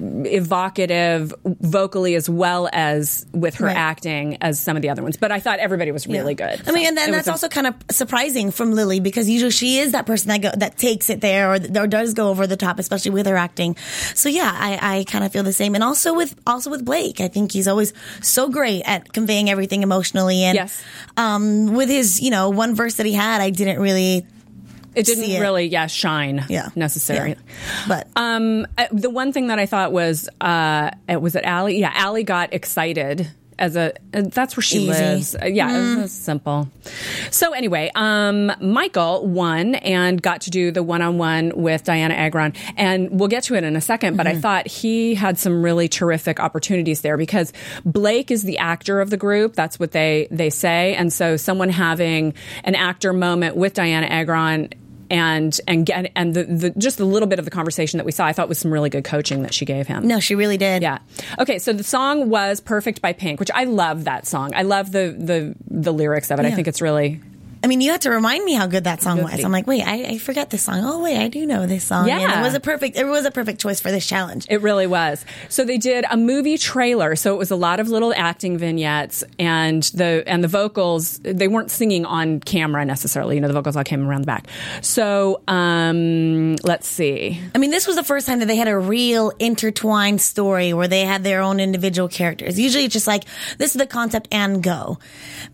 [0.00, 3.76] evocative vocally as well as with her Right.
[3.76, 6.56] acting as some of the other ones but i thought everybody was really Yeah.
[6.56, 9.28] good I mean, So and then that's a- also kind of surprising from Lily because
[9.30, 12.28] usually she is that person that go, that takes it there or, or does go
[12.28, 13.76] over the top, especially with her acting.
[14.14, 17.20] So yeah, I, I kind of feel the same, and also with also with Blake,
[17.20, 20.42] I think he's always so great at conveying everything emotionally.
[20.44, 20.82] And Yes.
[21.16, 24.26] um, with his you know one verse that he had, I didn't really
[24.94, 25.40] it didn't it.
[25.40, 27.84] really yeah shine yeah necessarily Yeah.
[27.88, 31.78] but Um, uh, the one thing that I thought was, uh, it was it Ali?
[31.80, 33.92] Yeah, Ali got excited as a.
[34.12, 34.88] uh, that's where she Easy.
[34.88, 35.36] lives.
[35.40, 36.68] Uh, yeah, it was simple.
[37.30, 43.10] So anyway, um, Michael won and got to do the one-on-one with Dianna Agron, and
[43.12, 44.16] we'll get to it in a second.
[44.16, 47.52] But I thought he had some really terrific opportunities there because
[47.84, 49.54] Blake is the actor of the group.
[49.54, 54.70] That's what they they say, and so someone having an actor moment with Dianna Agron
[55.10, 58.12] and and get and the, the just a little bit of the conversation that we
[58.12, 60.06] saw, I thought was some really good coaching that she gave him.
[60.06, 60.82] no, she really did.
[60.82, 60.98] Yeah.
[61.38, 61.58] Okay.
[61.58, 64.52] So the song was "Perfect" by Pink, which I love that song.
[64.54, 66.46] I love the the the lyrics of it.
[66.46, 67.20] I think it's really
[67.64, 69.42] I mean, you had to remind me how good that song was.
[69.42, 70.80] I'm like, wait, I, I forgot this song.
[70.84, 72.10] Oh, wait, I do know this song.
[72.10, 72.40] And Yeah.
[72.40, 72.96] it was a perfect.
[72.96, 74.46] It was a perfect choice for this challenge.
[74.50, 75.24] It really was.
[75.48, 77.16] So they did a movie trailer.
[77.16, 81.18] So it was a lot of little acting vignettes, and the and the vocals.
[81.20, 83.36] They weren't singing on camera necessarily.
[83.36, 84.46] You know, the vocals all came around the back.
[84.82, 87.40] So um, let's see.
[87.54, 90.88] I mean, this was the first time that they had a real intertwined story where
[90.88, 92.60] they had their own individual characters.
[92.60, 93.24] Usually it's just like,
[93.56, 94.98] this is the concept and go.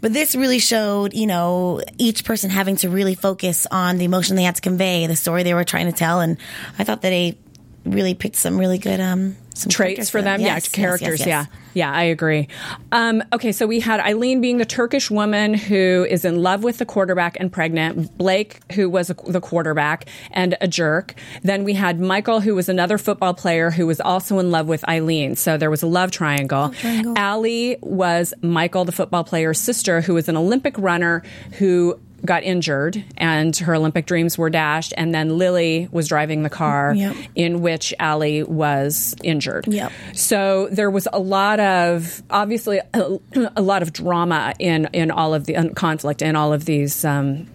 [0.00, 4.34] But this really showed, you know, each person having to really focus on the emotion
[4.34, 6.20] they had to convey, the story they were trying to tell.
[6.20, 6.38] And
[6.78, 7.36] I thought that they
[7.84, 10.40] really picked some really good, um, some traits for them.
[10.40, 11.20] Yes, yeah, characters.
[11.20, 11.46] yes, yes.
[11.50, 11.56] Yeah.
[11.72, 12.48] Yeah, I agree.
[12.90, 16.78] Um, okay, so we had Aylin being the Turkish woman who is in love with
[16.78, 21.14] the quarterback and pregnant, Blake, who was a, the quarterback and a jerk.
[21.42, 24.82] Then we had Michael, who was another football player who was also in love with
[24.82, 25.36] Aylin.
[25.36, 26.70] So there was a love triangle.
[26.70, 27.14] triangle.
[27.16, 33.02] Ali was Michael, the football player's sister, who was an Olympic runner who got injured
[33.16, 34.92] and her Olympic dreams were dashed.
[34.96, 37.16] And then Lily was driving the car Yep.
[37.34, 39.66] in which Ali was injured.
[39.68, 39.92] Yep.
[40.14, 43.18] So there was a lot of obviously a,
[43.56, 47.04] a lot of drama in in all of the uh, conflict in all of these
[47.04, 47.46] um,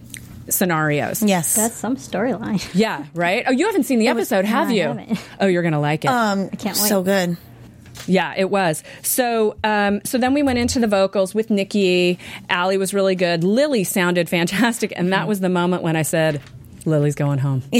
[0.48, 1.22] scenarios.
[1.22, 1.54] Yes.
[1.56, 2.66] That's some storyline.
[2.74, 3.04] Yeah.
[3.14, 3.44] Right.
[3.46, 4.82] Oh, you haven't seen the was- episode, have no, you?
[4.82, 5.18] haven't.
[5.40, 6.08] Oh, you're gonna like it.
[6.08, 6.88] um, I can't wait.
[6.88, 7.36] so good.
[8.06, 8.82] Yeah, it was.
[9.02, 12.18] So, um, so then we went into the vocals with Nikki.
[12.50, 13.44] Ali was really good.
[13.44, 16.40] Lily sounded fantastic, and that was the moment when I said,
[16.84, 17.62] "Lily's going home."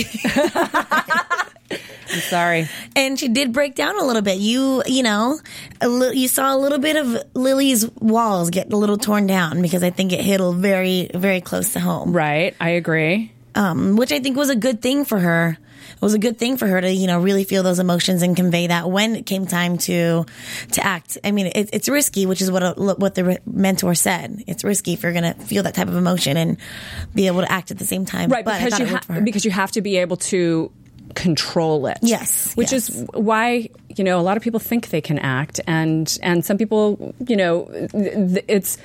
[2.09, 2.69] I'm sorry.
[2.95, 4.39] and she did break down a little bit.
[4.39, 5.39] You, you know,
[5.81, 9.61] a li- you saw a little bit of Lily's walls get a little torn down
[9.61, 12.13] because I think it hit a very, very close to home.
[12.13, 12.55] Right.
[12.61, 13.33] I agree.
[13.55, 15.59] Um, which I think was a good thing for her.
[15.95, 18.37] It was a good thing for her to, you know, really feel those emotions and
[18.37, 20.25] convey that when it came time to
[20.73, 21.19] to act.
[21.25, 24.43] I mean, it, it's risky, which is what a, what the re- mentor said.
[24.47, 26.57] It's risky if you're going to feel that type of emotion and
[27.15, 28.31] be able to act at the same time.
[28.31, 30.71] right but because you ha- because you have to be able to
[31.15, 32.91] control it Yes, which yes.
[32.91, 36.59] is why you know a lot of people think they can act and and some
[36.59, 38.77] people you know th- th- it's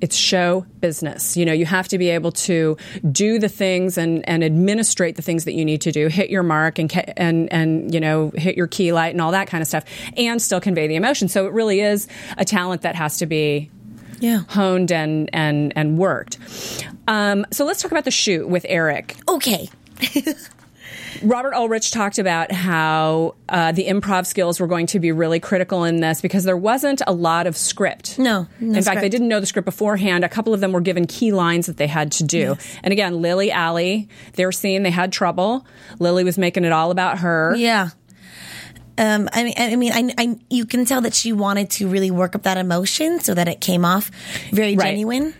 [0.00, 1.36] it's show business.
[1.36, 2.76] You know, you have to be able to
[3.10, 6.42] do the things and, and administrate the things that you need to do, hit your
[6.42, 9.68] mark and, and, and, you know, hit your key light and all that kind of
[9.68, 9.84] stuff
[10.16, 11.28] and still convey the emotion.
[11.28, 12.06] So it really is
[12.36, 13.70] a talent that has to be
[14.20, 14.42] yeah.
[14.48, 16.38] honed and, and, and worked.
[17.06, 19.16] Um, so let's talk about the shoot with Eric.
[19.28, 19.68] Okay.
[21.22, 25.84] Robert Ulrich talked about how uh, the improv skills were going to be really critical
[25.84, 28.18] in this because there wasn't a lot of script.
[28.18, 30.24] No, no in fact, they didn't know the script beforehand.
[30.24, 32.56] A couple of them were given key lines that they had to do.
[32.82, 35.66] And again, Lily Ali, they were seeing they had trouble.
[35.98, 37.54] Lily was making it all about her.
[37.56, 37.90] Yeah.
[38.96, 42.10] Um, I mean, I mean, I, I, you can tell that she wanted to really
[42.10, 44.10] work up that emotion so that it came off
[44.50, 44.88] very Right.
[44.88, 45.34] genuine.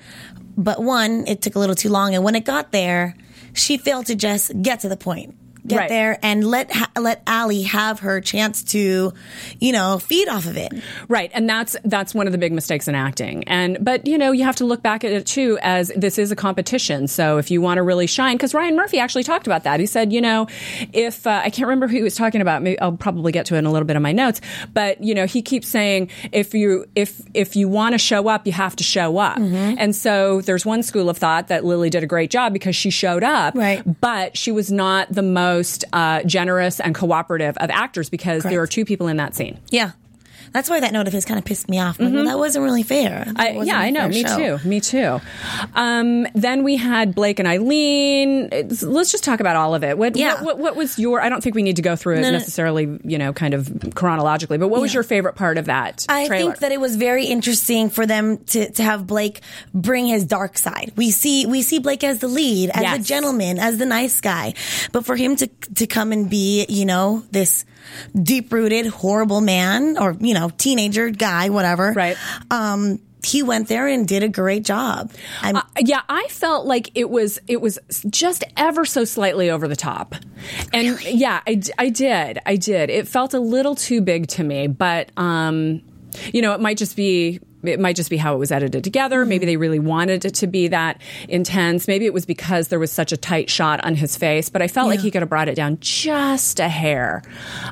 [0.57, 3.17] But one, it took a little too long, and when it got there,
[3.55, 5.37] she failed to just get to the point,
[5.69, 5.89] get Right.
[5.89, 9.13] there, and let let Ali have her chance to,
[9.61, 10.73] you know, feed off of it.
[11.09, 13.45] Right, and that's that's one of the big mistakes in acting.
[13.45, 16.33] And but you know you have to look back at it too as this is
[16.33, 17.07] a competition.
[17.09, 19.81] So if you want to really shine, because Ryan Murphy actually talked about that.
[19.81, 20.47] He said, you know,
[20.93, 23.55] if uh, I can't remember who he was talking about, maybe I'll probably get to
[23.55, 24.41] it in a little bit of my notes.
[24.73, 28.47] But you know, he keeps saying if you if if you want to show up,
[28.47, 29.39] you have to show up.
[29.39, 32.91] And so there's one school of thought that Lily did a great job because she
[32.91, 33.83] showed up, Right.
[34.01, 35.58] But she was not the most
[35.93, 39.59] uh, generous and cooperative of actors because there are two people in that scene.
[39.71, 39.93] Yeah.
[40.53, 41.99] That's why that note of his kind of pissed me off.
[42.01, 43.25] Like, well, that wasn't really fair.
[43.27, 43.61] That Mm-hmm.
[43.61, 44.09] I, yeah, I know.
[44.09, 44.59] Me show.
[44.59, 44.69] too.
[44.69, 45.21] Me too.
[45.75, 48.53] Um, then we had Blake and Aylin.
[48.53, 49.97] It's- let's just talk about all of it.
[49.99, 50.35] What, Yeah.
[50.35, 51.21] what, what, what was your?
[51.21, 53.93] I don't think we need to go through it No, necessarily, you know, kind of
[53.95, 54.59] chronologically.
[54.59, 56.51] But what was your favorite part of that I trailer?
[56.53, 59.41] think that it was very interesting for them to, to have Blake
[59.75, 60.93] bring his dark side.
[60.97, 63.07] We see we see Blake as the lead, as the Yes.
[63.07, 64.55] gentleman, as the nice guy,
[64.93, 67.65] but for him to to come and be, you know, this
[68.21, 71.93] deep rooted horrible man or you know teenager guy, whatever.
[71.93, 72.17] Right.
[72.51, 75.13] Um, he went there and did a great job.
[75.43, 79.77] Uh, yeah, I felt like it was it was just ever so slightly over the
[79.77, 80.15] top,
[80.73, 82.91] and yeah, I, I did, I did.
[82.91, 85.83] It felt a little too big to me, but um,
[86.33, 87.41] you know, it might just be.
[87.65, 89.25] It might just be how it was edited together.
[89.25, 91.89] Maybe they really wanted it to be that intense.
[91.89, 94.49] Maybe it was because there was such a tight shot on his face.
[94.49, 97.23] But I felt like he could have brought it down just a hair,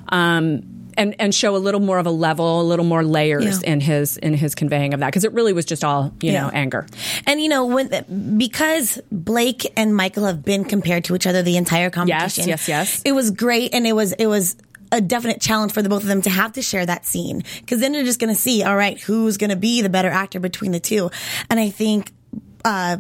[0.09, 0.63] um,
[0.99, 3.71] and and show a little more of a level, a little more layers Yeah.
[3.73, 6.43] in his in his conveying of that because it really was just all you Yeah.
[6.45, 6.87] know anger.
[7.27, 11.57] And you know when because Blake and Michael have been compared to each other the
[11.59, 12.49] entire competition.
[12.49, 13.03] Yes, yes, yes.
[13.05, 14.57] It was great, and it was it was
[14.93, 17.81] a definite challenge for the both of them to have to share that scene because
[17.81, 20.41] then you're just going to see all right who's going to be the better actor
[20.41, 21.11] between the two,
[21.51, 22.13] and I think.
[22.65, 22.97] Uh,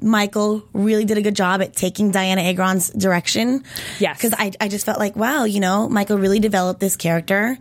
[0.00, 3.64] Michael really did a good job at taking Dianna Agron's direction.
[3.98, 4.18] Yes.
[4.18, 7.56] Because I, I just felt like, wow, you know, Michael really developed this character.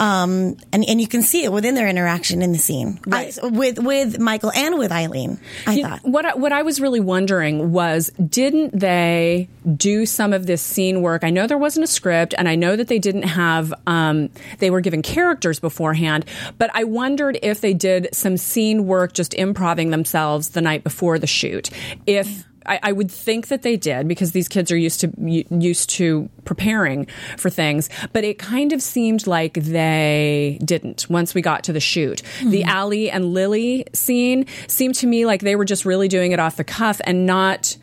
[0.00, 3.00] Um, and, and you can see it within their interaction in the scene.
[3.06, 3.36] Right.
[3.42, 6.00] I- with, with Michael and with Aylin, I You- thought.
[6.04, 11.02] what I, what I was really wondering was, didn't they do some of this scene
[11.02, 11.24] work?
[11.24, 14.70] I know there wasn't a script, and I know that they didn't have um, they
[14.70, 16.24] were given characters beforehand.
[16.58, 21.18] But I wondered if they did some scene work, just improving themselves the night before
[21.18, 21.65] the shoot.
[22.06, 25.90] If I, I would think that they did because these kids are used to used
[25.90, 31.64] to preparing for things, but it kind of seemed like they didn't once we got
[31.64, 32.22] to the shoot.
[32.44, 32.70] The hmm.
[32.70, 36.56] Ali and Lily scene seemed to me like they were just really doing it off
[36.56, 37.76] the cuff and not.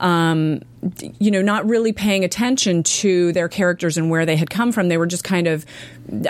[0.00, 0.62] Um,
[1.18, 4.88] you know, not really paying attention to their characters and where they had come from.
[4.88, 5.66] They were just kind of,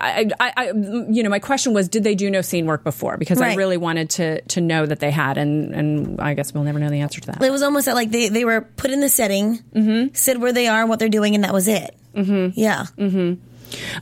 [0.01, 3.17] I, I, I you know, my question was, did they do no scene work before?
[3.17, 6.65] Because I really wanted to to know that they had, and and I guess we'll
[6.65, 7.41] never know the answer to that.
[7.43, 10.15] It was almost like they, they were put in the setting, Mm-hmm.
[10.15, 11.97] said where they are and what they're doing, and that was it.
[12.15, 12.59] Mm-hmm.
[12.59, 12.87] Yeah.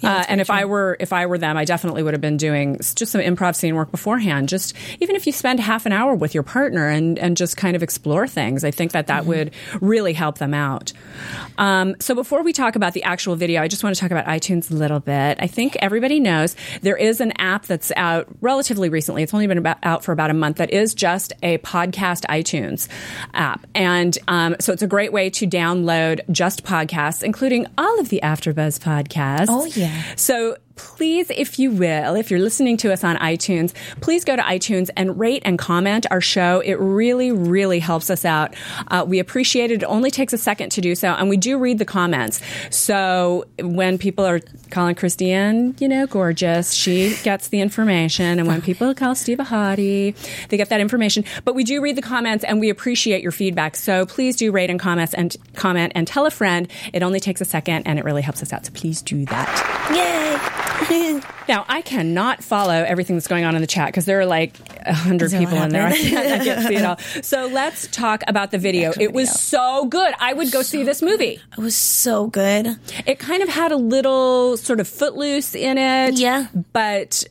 [0.03, 2.77] Uh, and if I were if I were them, I definitely would have been doing
[2.77, 4.49] just some improv scene work beforehand.
[4.49, 7.77] Just even if you spend half an hour with your partner and and just kind
[7.77, 10.93] of explore things, I think that that would really help them out.
[11.59, 14.27] Um, so before we talk about the actual video, I just want to talk about
[14.27, 15.39] iTunes a little bit.
[15.41, 19.23] I think everybody knows there is an app that's out relatively recently.
[19.23, 20.59] It's only been about, out for about a month.
[20.59, 22.89] That is just a podcast iTunes
[23.35, 28.09] app, and um, so it's a great way to download just podcasts, including all of
[28.09, 29.47] the AfterBuzz podcasts.
[29.49, 30.03] Oh, Oh, yeah.
[30.17, 34.43] So please, if you will, if you're listening to us on iTunes, please go to
[34.43, 36.61] iTunes and rate and comment our show.
[36.61, 38.55] It really, really helps us out.
[38.89, 39.83] Uh, we appreciate it.
[39.83, 42.41] It only takes a second to do so, and we do read the comments.
[42.71, 48.63] So when people are calling Christiane, you know, gorgeous, she gets the information, and when
[48.63, 50.15] people call Steve a hottie,
[50.49, 51.25] they get that information.
[51.45, 53.77] But we do read the comments, and we appreciate your feedback.
[53.77, 56.69] So please do rate and comments and comment and tell a friend.
[56.93, 58.65] It only takes a second, and it really helps us out.
[58.65, 59.91] So please do that.
[59.95, 60.68] Yay.
[61.49, 64.55] Now, I cannot follow everything that's going on in the chat because there are like
[64.87, 65.87] a hundred people in there.
[65.87, 66.99] I can't, I can't see it all.
[67.23, 68.93] So let's talk about the video.
[68.99, 69.39] It was video.
[69.39, 70.15] so good.
[70.21, 71.41] I would go see this movie.
[71.53, 72.79] it was so good.
[73.07, 76.19] It kind of had a little sort of footloose in it.
[76.19, 76.47] Yeah.
[76.73, 77.25] But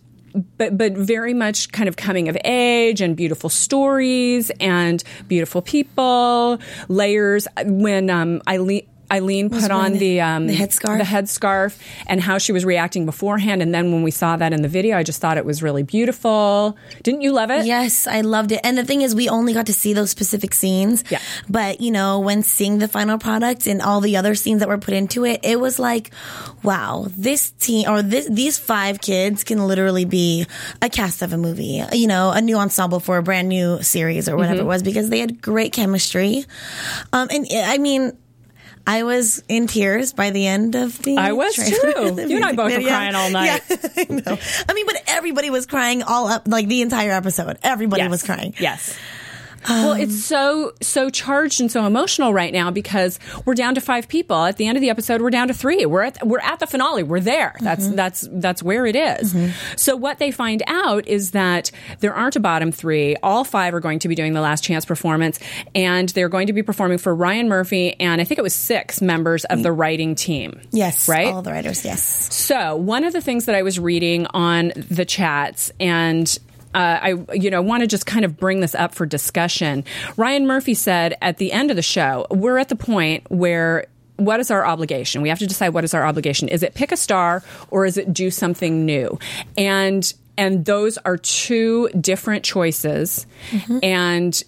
[0.58, 6.60] but but very much kind of coming of age and beautiful stories and beautiful people,
[6.88, 7.48] layers.
[7.66, 10.98] When um, Aylin Aylin put on the- the um, the headscarf?
[10.98, 11.78] the headscarf,
[12.08, 14.98] and how she was reacting beforehand, and then when we saw that in the video,
[14.98, 16.78] I just thought it was really beautiful.
[17.04, 17.66] Didn't you love it?
[17.66, 18.60] Yes, I loved it.
[18.64, 21.04] And the thing is, we only got to see those specific scenes.
[21.10, 21.20] Yeah.
[21.50, 24.78] But, you know, when seeing the final product and all the other scenes that were
[24.78, 26.12] put into it, it was like,
[26.64, 30.46] wow, this team or this, these five kids can literally be
[30.82, 34.28] a cast of a movie, you know, a new ensemble for a brand new series
[34.28, 34.62] or whatever Mm-hmm.
[34.62, 36.46] it was because they had great chemistry.
[37.14, 38.18] Um, and I mean,
[38.88, 41.18] I was in tears by the end of the.
[41.18, 42.24] I was too.
[42.28, 43.62] You and I both were crying all night.
[43.70, 44.38] Yeah, I know.
[44.70, 47.58] I mean, but everybody was crying all up, like the entire episode.
[47.64, 48.10] Everybody Yes.
[48.12, 48.54] was crying.
[48.60, 48.98] Yes.
[49.68, 53.82] Well, um, it's so so charged and so emotional right now because we're down to
[53.82, 54.44] five people.
[54.44, 55.86] At the end of the episode, we're down to three.
[55.86, 57.04] We're at we're at the finale.
[57.04, 57.56] We're there.
[57.62, 57.96] That's mm-hmm.
[57.96, 59.34] that's that's where it is.
[59.34, 59.76] Mm-hmm.
[59.76, 63.16] So what they find out is that there aren't a bottom three.
[63.24, 65.40] All five are going to be doing the last chance performance,
[65.76, 69.02] and they're going to be performing for Ryan Murphy and I think it was six
[69.02, 70.62] members of the writing team.
[70.72, 71.08] Yes.
[71.10, 71.34] right.
[71.34, 71.84] All the writers.
[71.86, 72.02] Yes.
[72.34, 76.38] So, one of the things that I was reading on the chats, and
[76.74, 79.84] uh, I, you know, want to just kind of bring this up for discussion.
[80.16, 83.88] Ryan Murphy said at the end of the show, we're at the point where.
[84.20, 85.22] What is our obligation?
[85.22, 86.50] We have to decide what is our obligation.
[86.50, 89.20] Is it pick a star or is it do something new?
[89.56, 93.28] And and those are two different choices.
[93.84, 94.44] And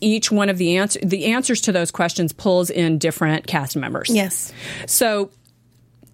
[0.00, 4.10] each one of the answer the answers to those questions pulls in different cast members.
[4.10, 4.52] Yes.
[4.86, 5.30] So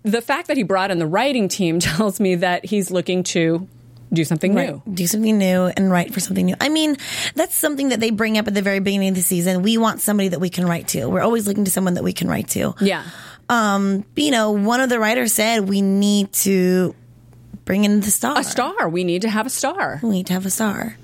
[0.03, 3.69] the fact that he brought in the writing team tells me that he's looking to
[4.13, 4.83] do something new.
[4.93, 6.57] Do something new and write for something new.
[6.61, 6.97] I mean,
[7.35, 9.63] that's something that they bring up at the very beginning of the season.
[9.63, 11.07] We want somebody that we can write to.
[11.07, 12.75] We're always looking to someone that we can write to.
[12.81, 13.05] Yeah.
[13.49, 16.95] Um, you know, one of the writers said we need to
[17.65, 18.39] bring in the star.
[18.39, 18.89] A star.
[18.89, 20.01] We need to have a star.
[20.03, 20.97] We need to have a star.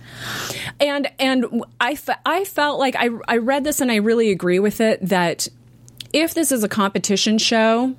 [0.81, 4.59] And and I, fe- I felt like I I read this and I really agree
[4.59, 5.49] with it that
[6.13, 7.95] if this is a competition show,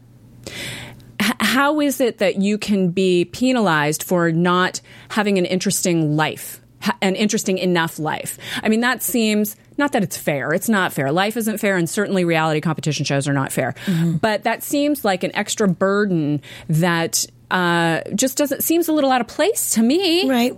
[1.40, 6.98] how is it that you can be penalized for not having an interesting life, ha-
[7.02, 8.38] an interesting enough life?
[8.64, 10.54] I mean, that seems not that it's fair.
[10.54, 11.12] It's not fair.
[11.12, 13.74] Life isn't fair, and certainly reality competition shows are not fair.
[13.86, 14.18] Mm-hmm.
[14.18, 19.22] But that seems like an extra burden that uh, just doesn't seems a little out
[19.22, 20.30] of place to me.
[20.30, 20.54] Right.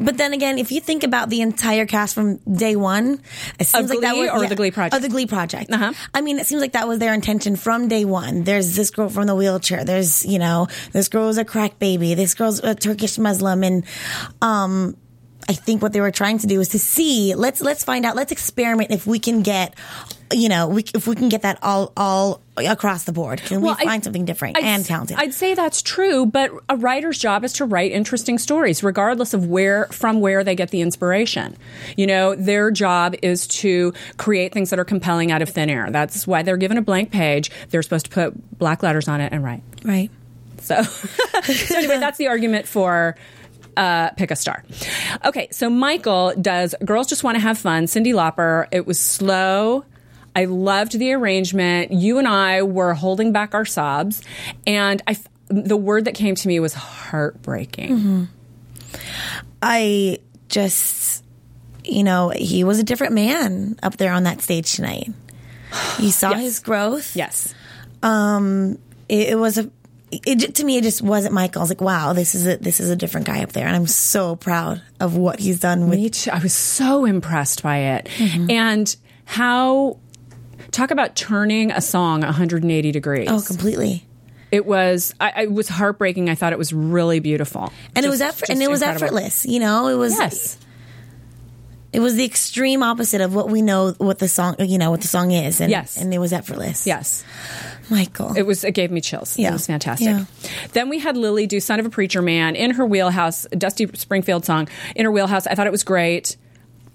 [0.00, 3.20] But then again, if you think about the entire cast from day one,
[3.58, 4.96] it seems like that was or the Glee Project?
[4.96, 5.70] Of the Glee Project.
[5.70, 5.92] Uh-huh.
[6.12, 8.44] I mean, it seems like that was their intention from day one.
[8.44, 9.84] There's this girl from the wheelchair.
[9.84, 12.14] There's you know, this girl's a crack baby.
[12.14, 13.84] This girl's a Turkish Muslim, and
[14.40, 14.96] um,
[15.48, 17.34] I think what they were trying to do is to see.
[17.34, 18.16] Let's let's find out.
[18.16, 19.74] Let's experiment if we can get.
[20.32, 23.76] You know, we, if we can get that all all across the board, can Well,
[23.78, 25.18] we I- find something different I'd and talented?
[25.18, 29.46] I'd say that's true, but a writer's job is to write interesting stories, regardless of
[29.46, 31.54] where from where they get the inspiration.
[31.98, 35.90] You know, their job is to create things that are compelling out of thin air.
[35.90, 37.50] That's why they're given a blank page.
[37.68, 39.62] They're supposed to put black letters on it and write.
[39.84, 40.10] right.
[40.62, 40.80] So,
[41.42, 43.16] so anyway, that's the argument for
[43.76, 44.64] uh, pick a star.
[45.24, 48.66] Okay, so Michael does Girls Just Want to Have Fun, Cyndi Lauper.
[48.70, 49.84] It was slow.
[50.34, 51.92] I loved the arrangement.
[51.92, 54.22] You and I were holding back our sobs,
[54.66, 55.16] and I,
[55.48, 58.28] the word that came to me was heartbreaking.
[59.62, 60.18] I
[60.48, 61.24] just,
[61.84, 65.10] you know, he was a different man up there on that stage tonight.
[65.98, 66.40] You saw Yes.
[66.40, 67.16] his growth.
[67.16, 67.54] Yes.
[68.02, 69.70] Um, it, it was a.
[70.26, 71.60] It, to me, it just wasn't Michael.
[71.60, 73.74] I was like, "Wow, this is a this is a different guy up there," and
[73.74, 75.98] I'm so proud of what he's done with.
[75.98, 76.30] Me too.
[76.30, 78.08] I was so impressed by it.
[78.18, 78.50] Mm-hmm.
[78.50, 79.98] And how,
[80.70, 83.28] talk about turning a song 180 degrees.
[83.30, 84.06] Oh, completely.
[84.50, 85.14] It was.
[85.18, 86.28] I, I it was heartbreaking.
[86.28, 89.04] I thought it was really beautiful, And it was Just- effort, and it was incredible.
[89.18, 89.46] effortless.
[89.46, 90.12] You know, it was.
[90.18, 90.58] Yes,
[91.94, 95.00] It was the extreme opposite of what we know what the song, you know, what
[95.00, 95.96] the song is, and Yes.
[95.96, 96.86] and it was effortless.
[96.86, 97.24] yes.
[97.92, 98.36] Michael.
[98.36, 98.64] It was.
[98.64, 99.38] It gave me chills.
[99.38, 99.50] Yeah.
[99.50, 100.06] It was fantastic.
[100.08, 100.24] Yeah.
[100.72, 104.44] Then we had Lily do "Son of a Preacher Man" in her wheelhouse, Dusty Springfield
[104.44, 105.46] song in her wheelhouse.
[105.46, 106.36] I thought it was great.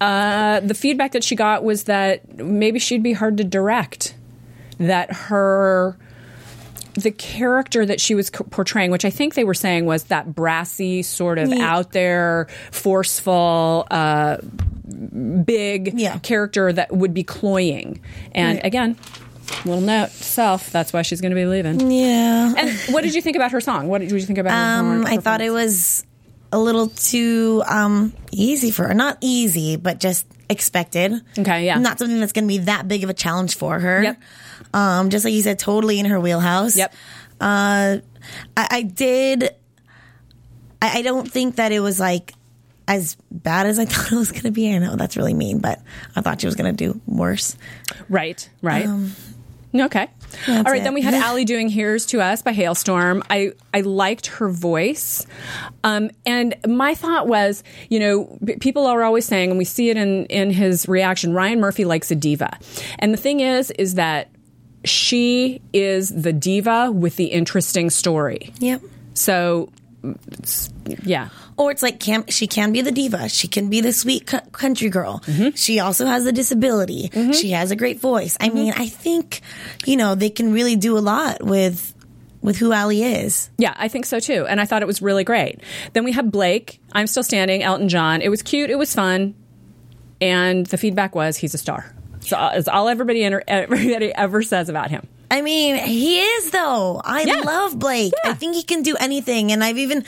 [0.02, 4.16] Uh, the feedback that she got was that maybe she'd be hard to direct.
[4.80, 5.98] That her
[6.94, 11.04] the character that she was portraying, which I think they were saying was that brassy,
[11.04, 11.72] sort of Yeah.
[11.72, 14.38] out there, forceful, uh,
[15.46, 16.18] big Yeah.
[16.20, 18.00] character that would be cloying.
[18.34, 18.96] And again,
[19.66, 20.70] little note self.
[20.72, 21.92] That's why she's going to be leaving.
[21.92, 22.54] yeah.
[22.58, 23.88] And what did you think about her song?
[23.88, 24.80] What did you think about her?
[24.80, 26.06] Um, her I thought it was
[26.52, 28.94] a little too um, easy for her.
[28.94, 31.14] Not easy, but just expected.
[31.38, 31.78] Okay, yeah.
[31.80, 34.04] Not something that's going to be that big of a challenge for her.
[34.04, 34.22] Yep.
[34.74, 36.78] Um, just like you said, totally in her wheelhouse.
[36.78, 36.94] Yep.
[37.40, 37.98] Uh,
[38.56, 39.44] I, I did.
[40.82, 42.34] I, I don't think that it was like
[42.88, 44.74] as bad as I thought it was going to be.
[44.74, 45.82] I know that's really mean, but
[46.16, 47.58] I thought she was going to do worse.
[48.10, 48.86] Right, right.
[48.86, 49.14] Um,
[49.76, 50.08] Okay.
[50.48, 50.84] All right.
[50.84, 53.24] Then we had Ali doing "Here's to Us" by Halestorm.
[53.30, 55.26] I I liked her voice,
[55.84, 59.98] um, and my thought was, you know, people are always saying, and we see it
[59.98, 61.34] in in his reaction.
[61.34, 62.58] Ryan Murphy likes a diva,
[63.00, 64.30] and the thing is, is that
[64.86, 68.54] she is the diva with the interesting story.
[68.60, 68.82] Yep.
[69.14, 69.70] So,
[71.04, 71.30] yeah.
[71.58, 73.30] Or it's like can she can be the diva.
[73.30, 75.22] She can be the sweet country girl.
[75.26, 75.56] Mm-hmm.
[75.56, 77.10] She also has a disability.
[77.10, 77.32] Mm-hmm.
[77.32, 78.38] She has a great voice.
[78.40, 78.56] I mm-hmm.
[78.56, 79.42] mean, I think
[79.86, 81.94] you know they can really do a lot with
[82.42, 83.50] with who Ali is.
[83.58, 84.46] Yeah, I think so too.
[84.48, 85.60] And I thought it was really great.
[85.94, 86.80] Then we have Blake.
[86.92, 87.64] I'm still standing.
[87.64, 88.22] Elton John.
[88.22, 88.70] It was cute.
[88.70, 89.36] It was fun.
[90.22, 91.94] And the feedback was he's a star.
[92.22, 95.08] So uh, it's all everybody everybody ever says about him.
[95.30, 97.02] I mean, he is though.
[97.04, 97.42] I Yeah.
[97.42, 98.14] love Blake.
[98.24, 98.32] Yeah.
[98.32, 100.04] I think he can do anything, and I've even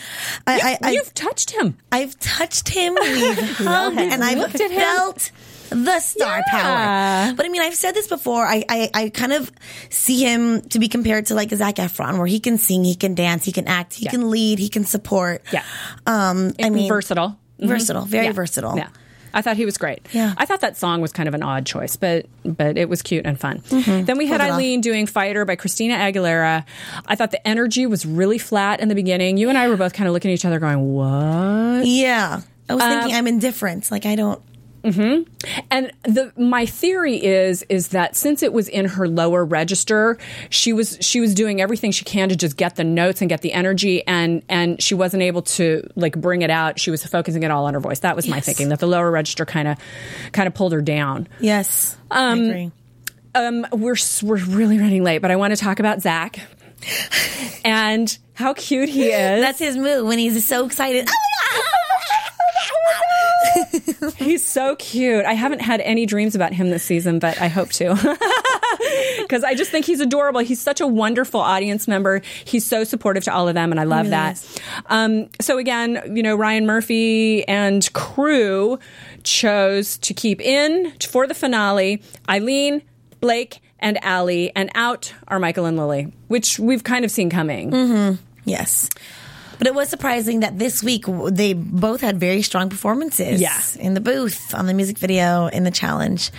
[0.48, 1.78] I, I, You've touched him.
[1.92, 4.80] I've touched him, we've hugged, and I've looked at him.
[4.80, 5.32] felt
[5.72, 7.28] the star Yeah.
[7.28, 7.34] power.
[7.36, 8.46] But I mean, I've said this before.
[8.46, 9.52] I, I, I kind of
[9.90, 13.14] see him to be compared to like Zac Efron, where he can sing, he can
[13.14, 14.12] dance, he can act, he Yeah.
[14.12, 15.44] can lead, he can support.
[15.52, 15.64] Yeah.
[16.08, 17.38] Um, I mean, versatile.
[17.62, 17.68] Mhm.
[17.68, 18.32] versatile, very Yeah.
[18.32, 18.78] versatile.
[18.78, 18.88] Yeah.
[19.34, 20.06] I thought he was great.
[20.12, 20.34] Yeah.
[20.38, 23.26] I thought that song was kind of an odd choice, but but it was cute
[23.26, 23.62] and fun.
[23.70, 24.40] Then we had.
[24.42, 26.64] Aylin doing Fighter by Christina Aguilera.
[27.06, 29.38] I thought the energy was really flat in the beginning.
[29.38, 32.42] You and I were both kind of looking at each other going, "What?" Yeah.
[32.70, 33.92] I was Um, thinking I'm indifferent.
[33.92, 34.42] Like I don't.
[35.72, 40.18] And the my theory is is that since it was in her lower register,
[40.50, 43.42] she was she was doing everything she can to just get the notes and get
[43.42, 46.80] the energy and and she wasn't able to like bring it out.
[46.80, 48.00] She was focusing it all on her voice.
[48.00, 49.78] That was my thinking that the lower register kind of
[50.32, 51.28] kind of pulled her down.
[51.40, 51.98] Yes.
[52.12, 52.72] I agree.
[53.36, 56.40] Um, we're we're really running late, but I want to talk about Zach
[57.66, 59.42] and how cute he is.
[59.42, 61.08] That's his move when he's so excited.
[64.18, 65.26] He's so cute.
[65.26, 68.18] I haven't had any dreams about him this season, but I hope to.
[69.20, 70.40] Because I just think he's adorable.
[70.40, 72.22] He's such a wonderful audience member.
[72.46, 74.62] He's so supportive to all of them, and I love really that.
[74.88, 78.80] Um, so, again, you know, Ryan Murphy and crew
[79.24, 82.82] chose to keep in for the finale Aylin,
[83.20, 88.18] Blake, and Ali, and out are Michael and Lily, which we've kind of seen coming.
[88.46, 88.90] Yes.
[89.60, 93.40] But it was surprising that this week they both had very strong performances.
[93.40, 93.60] Yeah.
[93.78, 96.32] In the booth, on the music video, in the challenge.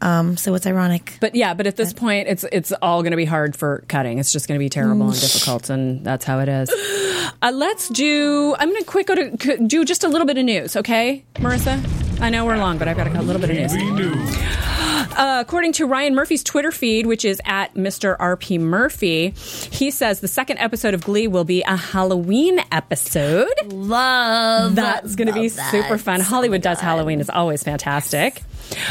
[0.00, 1.18] Um, so it's ironic.
[1.20, 4.18] But yeah, but at this point, it's it's all going to be hard for cutting.
[4.18, 6.70] It's just going to be terrible and difficult, and that's how it is.
[7.40, 8.56] Uh, let's do.
[8.58, 12.20] I'm going to quick go to do just a little bit of news, okay, Marissa?
[12.20, 14.81] I know we're long, but I've got a little bit of news.
[15.16, 18.16] Uh, according to Ryan Murphy's Twitter feed, which is at Mr.
[18.16, 19.30] RP Murphy,
[19.70, 23.48] he says the second episode of Glee will be a Halloween episode.
[23.66, 24.74] Love.
[24.74, 25.70] That's going to be that.
[25.70, 26.20] super fun.
[26.20, 28.40] Hollywood does Halloween is always fantastic.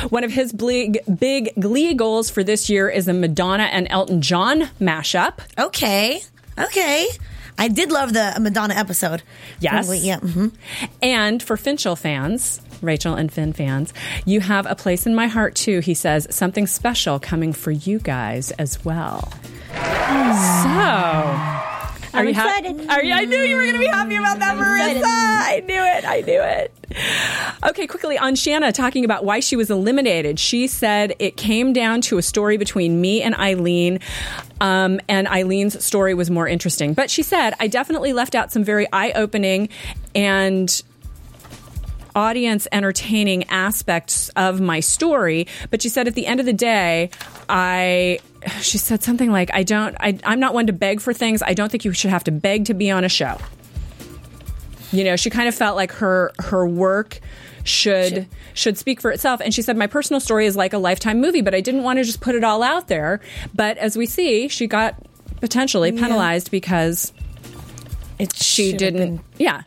[0.10, 4.22] One of his big, big Glee goals for this year is a Madonna and Elton
[4.22, 5.40] John mashup.
[5.58, 6.22] Okay.
[6.58, 7.08] Okay.
[7.58, 9.24] I did love the Madonna episode.
[9.60, 9.74] Yes.
[9.74, 10.20] Probably, yeah.
[10.20, 10.48] hmm
[11.02, 13.94] And for Finchel fans, Rachel and Finn fans,
[14.26, 15.80] you have a place in my heart too.
[15.80, 19.32] He says something special coming for you guys as well.
[19.74, 19.78] So.
[22.14, 22.90] Are I'm you excited.
[22.90, 23.14] Are you?
[23.14, 25.02] I knew you were going to be happy about that, Marissa.
[25.06, 26.06] I knew it.
[26.06, 26.74] I knew it.
[27.70, 30.38] Okay, quickly on Shanna talking about why she was eliminated.
[30.38, 34.02] She said it came down to a story between me and Aylin,
[34.60, 36.94] um, and Aylin's story was more interesting.
[36.94, 39.70] But she said I definitely left out some very eye-opening
[40.14, 40.84] and
[42.16, 47.10] audience entertaining aspects of my story but she said at the end of the day
[47.50, 48.20] i
[48.60, 51.44] she said something like i don't I, i'm not one to beg for things.
[51.44, 53.38] I don't think you should have to beg to be on a show.
[54.92, 57.20] You know she kind of felt like her her work
[57.64, 58.78] should should.
[58.78, 59.40] speak for itself.
[59.44, 61.98] And she said my personal story is like a lifetime movie but i didn't want
[62.00, 63.22] to just put it all out there.
[63.54, 64.96] But as we see she got
[65.40, 67.14] potentially penalized because
[68.20, 69.62] It she didn't yeah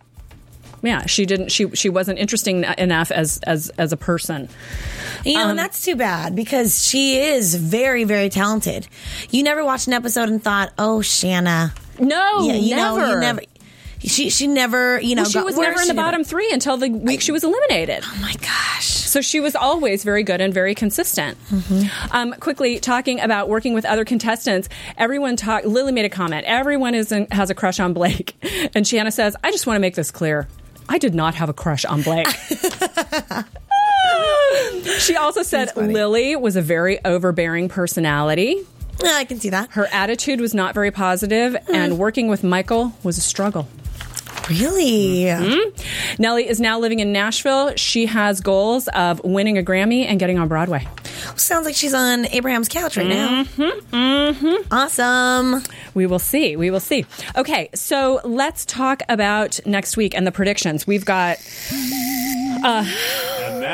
[0.85, 4.49] yeah she didn't she she wasn't interesting enough as as as a person
[5.25, 8.87] You know, Um, and that's too bad because she is very, very talented.
[9.31, 12.99] You never watched an episode and thought, "Oh, Shanna." no yeah, you never.
[13.01, 13.41] know, you never.
[14.01, 16.77] She she never, you know, Well, she was never in the never- bottom three until
[16.77, 18.05] the week she was eliminated.
[18.05, 18.85] Oh my gosh.
[18.87, 21.39] So she was always very good and very consistent.
[21.49, 22.15] Mm-hmm.
[22.15, 24.69] Um, quickly talking about working with other contestants,
[24.99, 25.65] everyone talk.
[25.65, 26.45] Lily made a comment.
[26.47, 28.35] Everyone is in, has a crush on Blake,
[28.75, 30.49] and Shanna says, "I just want to make this clear.
[30.89, 32.27] I did not have a crush on Blake."
[34.99, 38.65] she also said Lily was a very overbearing personality.
[39.05, 39.71] I can see that.
[39.73, 41.75] Her attitude was not very positive, Hmm.
[41.75, 43.69] and working with Michael was a struggle.
[44.49, 45.25] Really?
[46.19, 47.75] Nellie is now living in Nashville.
[47.77, 50.87] She has goals of winning a Grammy and getting on Broadway.
[51.37, 53.45] Sounds like she's on Abraham's couch right now.
[53.45, 54.73] Mm-hmm, mm-hmm.
[54.75, 55.63] Awesome.
[55.95, 56.57] We will see.
[56.57, 57.07] We will see.
[57.37, 60.87] Okay, so let's talk about next week and the predictions.
[60.87, 61.39] We've got.
[62.63, 62.85] Uh,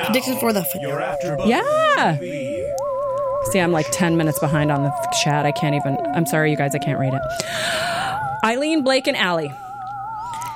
[0.06, 1.00] Predictions for the Your
[1.46, 2.16] Yeah.
[2.20, 2.72] TV.
[3.52, 4.92] See, I'm like 10 minutes behind on the
[5.22, 5.46] chat.
[5.46, 5.96] I can't even.
[6.14, 7.22] I'm sorry, you guys, I can't read it.
[8.44, 9.50] Aylin, Blake, and Ali.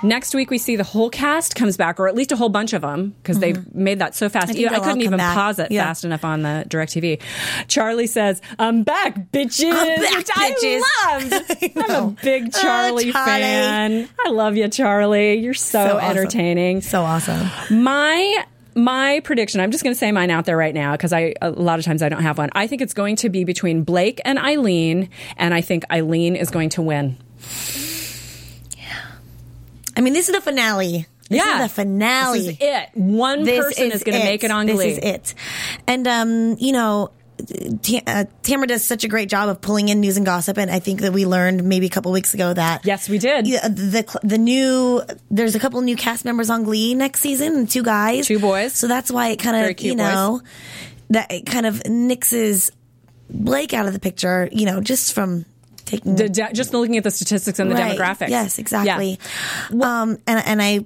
[0.05, 2.73] Next week, we see the whole cast comes back, or at least a whole bunch
[2.75, 4.53] of them, because they made that so fast.
[4.53, 4.75] Mm-hmm.
[4.75, 5.35] I I, couldn't even back.
[5.35, 5.85] pause it Yeah.
[5.87, 7.21] fast enough on the DirecTV.
[7.69, 9.73] Charlie says, I'm back, bitches.
[9.73, 10.81] I'm back, which bitches.
[11.03, 11.77] I loved.
[11.77, 12.17] I'm a know.
[12.23, 13.13] big Oh, Charlie, Charlie.
[13.13, 14.09] fan.
[14.27, 15.35] I love you, Charlie.
[15.39, 16.11] You're so, So awesome.
[16.19, 16.81] entertaining.
[16.83, 17.49] So awesome.
[17.71, 18.45] My
[18.77, 21.51] my prediction, I'm just going to say mine out there right now because I a
[21.51, 22.51] lot of times I don't have one.
[22.53, 26.51] I think it's going to be between Blake and Aylin, and I think Aylin is
[26.51, 27.17] going to win.
[29.97, 31.07] I mean, this is the finale.
[31.29, 32.39] This yeah, is the finale.
[32.41, 32.89] This is it.
[32.95, 34.89] One This person is, going to make it on This Glee.
[34.89, 35.35] is it.
[35.87, 37.11] And um, you know,
[37.83, 40.71] T- uh, Tamara does such a great job of pulling in news and gossip, and
[40.71, 43.47] I think that we learned maybe a couple weeks ago that Yes, we did.
[43.47, 47.83] Yeah, the the new there's a couple new cast members on Glee next season, two
[47.83, 48.75] guys, Two boys.
[48.75, 50.43] So that's why it kind of you know
[51.11, 52.71] that it kind of nixes
[53.31, 54.49] Blake out of the picture.
[54.53, 55.45] You know, just from
[55.85, 57.99] taking The de- just looking at the statistics and the Right.
[57.99, 58.29] demographics.
[58.31, 59.19] Yes, exactly.
[59.71, 60.03] Yeah.
[60.03, 60.85] Um, and and I,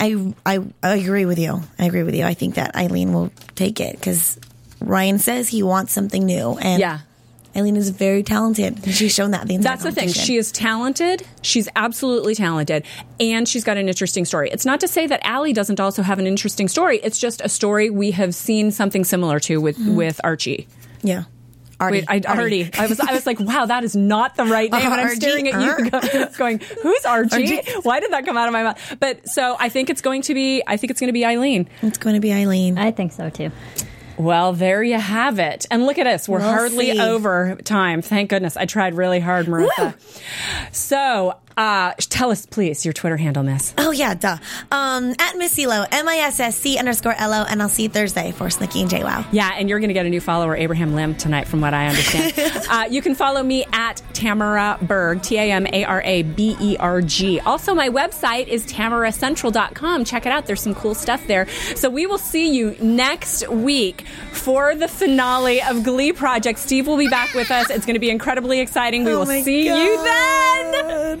[0.00, 1.60] I, I, I agree with you.
[1.78, 2.24] I agree with you.
[2.24, 4.38] I think that Aylin will take it because
[4.80, 7.00] Ryan says he wants something new, and Yeah.
[7.54, 8.84] Aylin is very talented.
[8.94, 10.08] She's shown that the entire That's the thing.
[10.10, 11.26] She is talented.
[11.42, 12.84] She's absolutely talented.
[13.18, 14.48] And she's got an interesting story.
[14.52, 16.98] It's not to say that Ali doesn't also have an interesting story.
[17.02, 20.68] It's just a story we have seen something similar to with, with Archie.
[21.02, 21.24] yeah.
[21.80, 22.04] Artie.
[22.08, 22.70] Wait, I, Artie.
[22.76, 24.82] I was, I was like, wow, that is not the right name.
[24.84, 25.16] And I'm Archie?
[25.20, 27.56] staring at you, go- going, "Who's Archie?
[27.58, 27.72] Archie.
[27.82, 30.34] Why did that come out of my mouth?" But so I think it's going to
[30.34, 30.62] be.
[30.66, 31.68] I think it's going to be Aylin.
[31.82, 32.78] It's going to be Aylin.
[32.78, 33.50] I think so too.
[34.16, 35.66] Well, there you have it.
[35.70, 36.28] And look at us.
[36.28, 37.00] We're We'll hardly see.
[37.00, 38.02] over time.
[38.02, 38.56] Thank goodness.
[38.56, 39.94] I tried really hard, Marissa.
[40.74, 43.74] So, uh, tell us, please, your Twitter handle, Miss.
[43.76, 44.36] Oh yeah, duh.
[44.70, 47.82] Um, at Miss Elo, M I S S C underscore L O, and I'll see
[47.82, 49.26] you Thursday for Snooki and JWoww.
[49.32, 51.88] Yeah, and you're going to get a new follower, Abraham Lim, tonight, from what I
[51.88, 52.66] understand.
[52.70, 56.56] uh, you can follow me at Tamara Berg, T A M A R A B
[56.60, 57.40] E R G.
[57.40, 60.04] Also, my website is tamaracentral.com.
[60.04, 60.46] Check it out.
[60.46, 61.48] There's some cool stuff there.
[61.74, 66.60] So we will see you next week for the finale of Glee Project.
[66.60, 67.68] Steve will be back with us.
[67.68, 69.02] It's going to be incredibly exciting.
[69.04, 71.20] We Oh will see you then.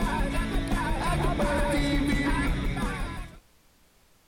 [0.00, 0.47] I got